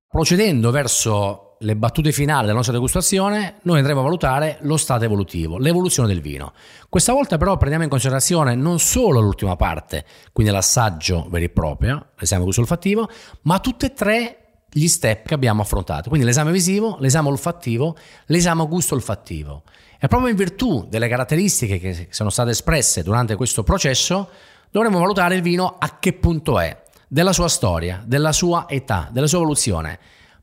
Procedendo 0.06 0.70
verso 0.70 1.49
le 1.62 1.76
battute 1.76 2.10
finali 2.10 2.42
della 2.42 2.54
nostra 2.54 2.72
degustazione, 2.72 3.56
noi 3.64 3.78
andremo 3.78 4.00
a 4.00 4.04
valutare 4.04 4.56
lo 4.62 4.78
stato 4.78 5.04
evolutivo, 5.04 5.58
l'evoluzione 5.58 6.08
del 6.08 6.22
vino. 6.22 6.54
Questa 6.88 7.12
volta 7.12 7.36
però 7.36 7.58
prendiamo 7.58 7.84
in 7.84 7.90
considerazione 7.90 8.54
non 8.54 8.78
solo 8.78 9.20
l'ultima 9.20 9.56
parte, 9.56 10.06
quindi 10.32 10.50
l'assaggio 10.50 11.26
vero 11.28 11.44
e 11.44 11.50
proprio, 11.50 12.06
l'esame 12.16 12.44
gusto 12.44 12.62
olfattivo, 12.62 13.10
ma 13.42 13.58
tutte 13.58 13.86
e 13.86 13.92
tre 13.92 14.36
gli 14.70 14.86
step 14.86 15.26
che 15.26 15.34
abbiamo 15.34 15.60
affrontato. 15.60 16.08
Quindi 16.08 16.26
l'esame 16.26 16.50
visivo, 16.50 16.96
l'esame 16.98 17.28
olfattivo, 17.28 17.94
l'esame 18.26 18.66
gusto 18.66 18.94
olfattivo. 18.94 19.64
E 19.98 20.08
proprio 20.08 20.30
in 20.30 20.36
virtù 20.36 20.86
delle 20.88 21.08
caratteristiche 21.08 21.78
che 21.78 22.06
sono 22.08 22.30
state 22.30 22.52
espresse 22.52 23.02
durante 23.02 23.36
questo 23.36 23.64
processo, 23.64 24.30
dovremo 24.70 24.98
valutare 24.98 25.34
il 25.34 25.42
vino 25.42 25.76
a 25.78 25.98
che 25.98 26.14
punto 26.14 26.58
è, 26.58 26.84
della 27.06 27.34
sua 27.34 27.48
storia, 27.48 28.02
della 28.06 28.32
sua 28.32 28.64
età, 28.66 29.10
della 29.12 29.26
sua 29.26 29.40
evoluzione. 29.40 29.98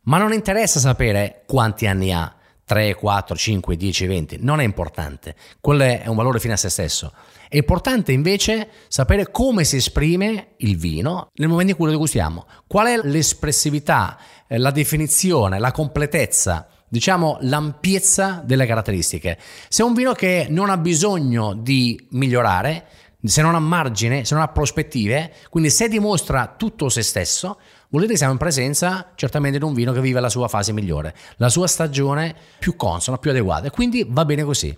Ma 0.08 0.18
non 0.18 0.32
interessa 0.32 0.80
sapere 0.80 1.44
quanti 1.46 1.86
anni 1.86 2.14
ha, 2.14 2.34
3, 2.64 2.96
4, 2.96 3.36
5, 3.36 3.76
10, 3.76 4.08
20, 4.08 4.38
non 4.42 4.62
è 4.62 4.64
importante. 4.64 5.36
Quello 5.60 5.84
è 5.84 6.04
un 6.08 6.16
valore 6.16 6.40
fine 6.40 6.54
a 6.54 6.58
se 6.58 6.70
stesso. 6.70 7.14
È 7.50 7.58
importante 7.58 8.14
invece 8.14 8.70
sapere 8.88 9.32
come 9.32 9.66
si 9.66 9.78
esprime 9.78 10.54
il 10.58 10.78
vino 10.78 11.30
nel 11.36 11.50
momento 11.50 11.72
in 11.72 11.78
cui 11.78 11.88
lo 11.88 11.92
degustiamo. 11.92 12.46
Qual 12.68 12.88
è 12.88 13.00
l'espressività, 13.04 14.18
eh, 14.48 14.58
la 14.58 14.72
definizione, 14.72 15.60
la 15.60 15.72
completezza, 15.72 16.68
diciamo 16.88 17.38
l'ampiezza 17.42 18.42
delle 18.46 18.66
caratteristiche. 18.66 19.38
Se 19.68 19.84
è 19.84 19.86
un 19.86 19.94
vino 19.94 20.14
che 20.14 20.48
non 20.50 20.70
ha 20.70 20.78
bisogno 20.78 21.54
di 21.54 22.08
migliorare, 22.12 22.86
se 23.24 23.42
non 23.42 23.56
ha 23.56 23.60
margine, 23.60 24.24
se 24.24 24.34
non 24.36 24.44
ha 24.44 24.48
prospettive, 24.48 25.34
quindi 25.50 25.70
se 25.70 25.90
dimostra 25.90 26.56
tutto 26.58 26.88
se 26.88 27.02
stesso, 27.02 27.60
che 27.90 28.18
siamo 28.18 28.34
in 28.34 28.38
presenza 28.38 29.12
certamente 29.16 29.58
di 29.58 29.64
un 29.64 29.74
vino 29.74 29.92
che 29.92 30.02
vive 30.02 30.20
la 30.20 30.30
sua 30.30 30.48
fase 30.48 30.74
migliore, 30.74 31.16
la 31.38 31.50
sua 31.50 31.68
stagione 31.68 32.36
più 32.60 32.76
consona, 32.76 33.18
più 33.18 33.32
adeguata 33.32 33.68
e 33.68 33.70
quindi 33.70 34.06
va 34.08 34.26
bene 34.26 34.44
così. 34.44 34.76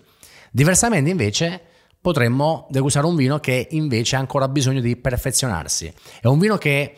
Diversamente 0.51 1.09
invece 1.09 1.61
potremmo 2.01 2.67
degustare 2.69 3.05
un 3.05 3.15
vino 3.15 3.39
che 3.39 3.67
invece 3.71 4.15
ha 4.15 4.19
ancora 4.19 4.47
bisogno 4.47 4.79
di 4.79 4.95
perfezionarsi. 4.95 5.91
È 6.21 6.27
un 6.27 6.39
vino 6.39 6.57
che 6.57 6.97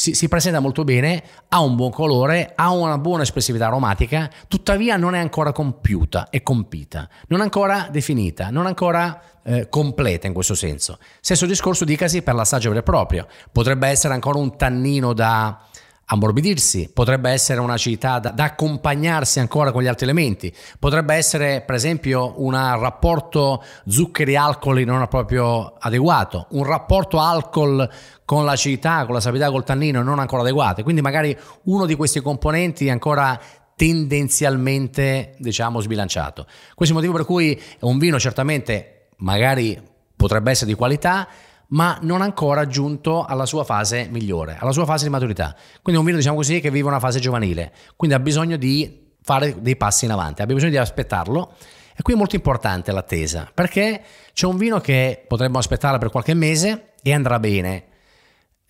si, 0.00 0.14
si, 0.14 0.28
presenta 0.28 0.60
molto 0.60 0.82
bene, 0.82 1.22
ha 1.50 1.60
un 1.60 1.76
buon 1.76 1.90
colore, 1.90 2.52
ha 2.56 2.70
una 2.70 2.96
buona 2.96 3.22
espressività 3.22 3.66
aromatica, 3.66 4.30
tuttavia 4.48 4.96
non 4.96 5.14
è 5.14 5.18
ancora 5.18 5.52
compiuta 5.52 6.30
e 6.30 6.42
compita, 6.42 7.06
non 7.26 7.42
ancora 7.42 7.86
definita, 7.90 8.48
non 8.48 8.64
ancora 8.64 9.20
eh, 9.42 9.68
completa 9.68 10.26
in 10.26 10.32
questo 10.32 10.54
senso. 10.54 10.96
Stesso 11.20 11.44
discorso 11.44 11.84
dicasi 11.84 12.22
per 12.22 12.34
l'assaggio 12.34 12.70
vero 12.70 12.80
e 12.80 12.82
proprio, 12.82 13.26
potrebbe 13.52 13.88
essere 13.88 14.14
ancora 14.14 14.38
un 14.38 14.56
tannino 14.56 15.12
da 15.12 15.66
ammorbidirsi, 16.12 16.90
potrebbe 16.92 17.30
essere 17.30 17.60
un'acidità 17.60 18.18
da, 18.18 18.30
da, 18.30 18.44
accompagnarsi 18.44 19.38
ancora 19.38 19.70
con 19.70 19.82
gli 19.82 19.86
altri 19.86 20.06
elementi, 20.06 20.52
potrebbe 20.78 21.14
essere 21.14 21.62
per 21.64 21.76
esempio 21.76 22.34
un 22.38 22.52
rapporto 22.52 23.62
zuccheri-alcoli 23.86 24.84
non 24.84 25.06
proprio 25.06 25.74
adeguato, 25.78 26.46
un 26.50 26.64
rapporto 26.64 27.20
alcol 27.20 27.88
con 28.24 28.44
l'acidità, 28.44 29.04
con 29.04 29.14
la 29.14 29.20
sapidità, 29.20 29.50
col 29.50 29.64
tannino 29.64 30.02
non 30.02 30.18
ancora 30.18 30.42
adeguato, 30.42 30.82
quindi 30.82 31.00
magari 31.00 31.36
uno 31.64 31.86
di 31.86 31.94
questi 31.94 32.20
componenti 32.20 32.86
è 32.86 32.90
ancora 32.90 33.40
tendenzialmente 33.76 35.34
diciamo 35.38 35.80
sbilanciato. 35.80 36.44
Questo 36.74 36.94
è 36.94 36.98
il 36.98 37.02
motivo 37.02 37.12
per 37.12 37.24
cui 37.24 37.60
un 37.80 37.98
vino 37.98 38.18
certamente 38.18 39.06
magari 39.18 39.80
potrebbe 40.16 40.50
essere 40.50 40.70
di 40.70 40.76
qualità, 40.76 41.28
ma 41.70 41.98
non 42.02 42.22
ancora 42.22 42.66
giunto 42.66 43.24
alla 43.24 43.46
sua 43.46 43.64
fase 43.64 44.08
migliore, 44.10 44.56
alla 44.58 44.72
sua 44.72 44.84
fase 44.84 45.04
di 45.04 45.10
maturità. 45.10 45.54
Quindi 45.82 45.94
è 45.94 45.98
un 45.98 46.04
vino, 46.04 46.16
diciamo 46.16 46.36
così, 46.36 46.60
che 46.60 46.70
vive 46.70 46.88
una 46.88 47.00
fase 47.00 47.18
giovanile, 47.18 47.72
quindi 47.96 48.16
ha 48.16 48.20
bisogno 48.20 48.56
di 48.56 49.08
fare 49.22 49.60
dei 49.60 49.76
passi 49.76 50.04
in 50.06 50.12
avanti, 50.12 50.42
abbia 50.42 50.54
bisogno 50.54 50.72
di 50.72 50.78
aspettarlo. 50.78 51.54
E 51.96 52.02
qui 52.02 52.14
è 52.14 52.16
molto 52.16 52.34
importante 52.34 52.92
l'attesa, 52.92 53.50
perché 53.52 54.02
c'è 54.32 54.46
un 54.46 54.56
vino 54.56 54.80
che 54.80 55.22
potremmo 55.28 55.58
aspettare 55.58 55.98
per 55.98 56.10
qualche 56.10 56.32
mese 56.32 56.92
e 57.02 57.12
andrà 57.12 57.38
bene. 57.38 57.84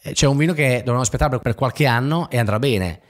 C'è 0.03 0.27
un 0.27 0.37
vino 0.37 0.53
che 0.53 0.79
dovremmo 0.79 1.01
aspettare 1.01 1.39
per 1.39 1.55
qualche 1.55 1.87
anno 1.87 2.29
e 2.29 2.39
andrà 2.39 2.59
bene. 2.59 3.01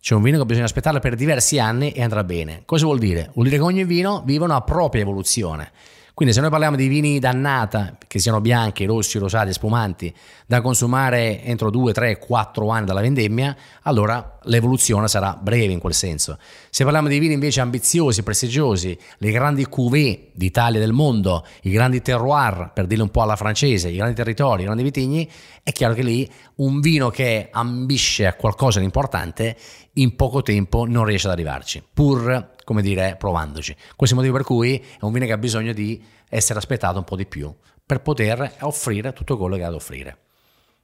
C'è 0.00 0.14
un 0.14 0.22
vino 0.22 0.38
che 0.38 0.46
bisogna 0.46 0.64
aspettare 0.64 1.00
per 1.00 1.14
diversi 1.14 1.58
anni 1.58 1.90
e 1.90 2.02
andrà 2.02 2.24
bene. 2.24 2.62
Cosa 2.64 2.86
vuol 2.86 2.98
dire? 2.98 3.30
Vuol 3.34 3.46
dire 3.46 3.58
che 3.58 3.64
ogni 3.64 3.84
vino 3.84 4.22
vive 4.24 4.44
una 4.44 4.62
propria 4.62 5.02
evoluzione. 5.02 5.72
Quindi 6.16 6.32
se 6.32 6.40
noi 6.40 6.48
parliamo 6.48 6.76
di 6.76 6.88
vini 6.88 7.18
d'annata, 7.18 7.98
che 8.08 8.18
siano 8.18 8.40
bianchi, 8.40 8.86
rossi, 8.86 9.18
rosati, 9.18 9.52
spumanti, 9.52 10.10
da 10.46 10.62
consumare 10.62 11.42
entro 11.42 11.68
2, 11.68 11.92
3, 11.92 12.18
4 12.18 12.68
anni 12.70 12.86
dalla 12.86 13.02
vendemmia, 13.02 13.54
allora 13.82 14.38
l'evoluzione 14.44 15.08
sarà 15.08 15.38
breve 15.38 15.74
in 15.74 15.78
quel 15.78 15.92
senso. 15.92 16.38
Se 16.70 16.84
parliamo 16.84 17.08
di 17.08 17.18
vini 17.18 17.34
invece 17.34 17.60
ambiziosi, 17.60 18.22
prestigiosi, 18.22 18.98
le 19.18 19.30
grandi 19.30 19.66
cuvée 19.66 20.30
d'Italia 20.32 20.78
e 20.78 20.80
del 20.80 20.94
mondo, 20.94 21.44
i 21.64 21.70
grandi 21.70 22.00
terroir, 22.00 22.70
per 22.72 22.86
dirlo 22.86 23.04
un 23.04 23.10
po' 23.10 23.20
alla 23.20 23.36
francese, 23.36 23.90
i 23.90 23.96
grandi 23.96 24.14
territori, 24.14 24.62
i 24.62 24.64
grandi 24.64 24.84
vitigni, 24.84 25.30
è 25.62 25.70
chiaro 25.70 25.92
che 25.92 26.02
lì 26.02 26.26
un 26.54 26.80
vino 26.80 27.10
che 27.10 27.50
ambisce 27.52 28.24
a 28.24 28.32
qualcosa 28.32 28.78
di 28.78 28.86
importante 28.86 29.54
in 29.92 30.16
poco 30.16 30.40
tempo 30.40 30.86
non 30.86 31.04
riesce 31.04 31.26
ad 31.26 31.34
arrivarci, 31.34 31.82
pur 31.92 32.54
come 32.66 32.82
dire, 32.82 33.14
provandoci. 33.16 33.76
Questo 33.94 34.16
è 34.16 34.18
il 34.18 34.24
motivo 34.24 34.36
per 34.36 34.44
cui 34.44 34.76
è 34.76 35.04
un 35.04 35.12
vino 35.12 35.24
che 35.24 35.30
ha 35.30 35.38
bisogno 35.38 35.72
di 35.72 36.04
essere 36.28 36.58
aspettato 36.58 36.98
un 36.98 37.04
po' 37.04 37.14
di 37.14 37.24
più 37.24 37.54
per 37.86 38.02
poter 38.02 38.56
offrire 38.62 39.12
tutto 39.12 39.36
quello 39.36 39.54
che 39.54 39.62
ha 39.62 39.70
da 39.70 39.76
offrire. 39.76 40.18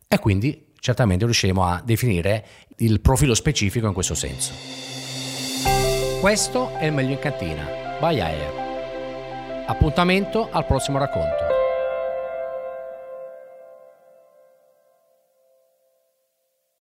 E 0.06 0.20
quindi 0.20 0.68
certamente 0.78 1.24
riusciremo 1.24 1.64
a 1.64 1.82
definire 1.84 2.46
il 2.76 3.00
profilo 3.00 3.34
specifico 3.34 3.88
in 3.88 3.94
questo 3.94 4.14
senso. 4.14 4.52
Questo 6.20 6.76
è 6.78 6.84
il 6.84 6.92
meglio 6.92 7.14
in 7.14 7.18
cantina. 7.18 7.66
By 7.98 8.20
Ayer. 8.20 9.64
Appuntamento 9.66 10.50
al 10.52 10.64
prossimo 10.64 10.98
racconto. 10.98 11.51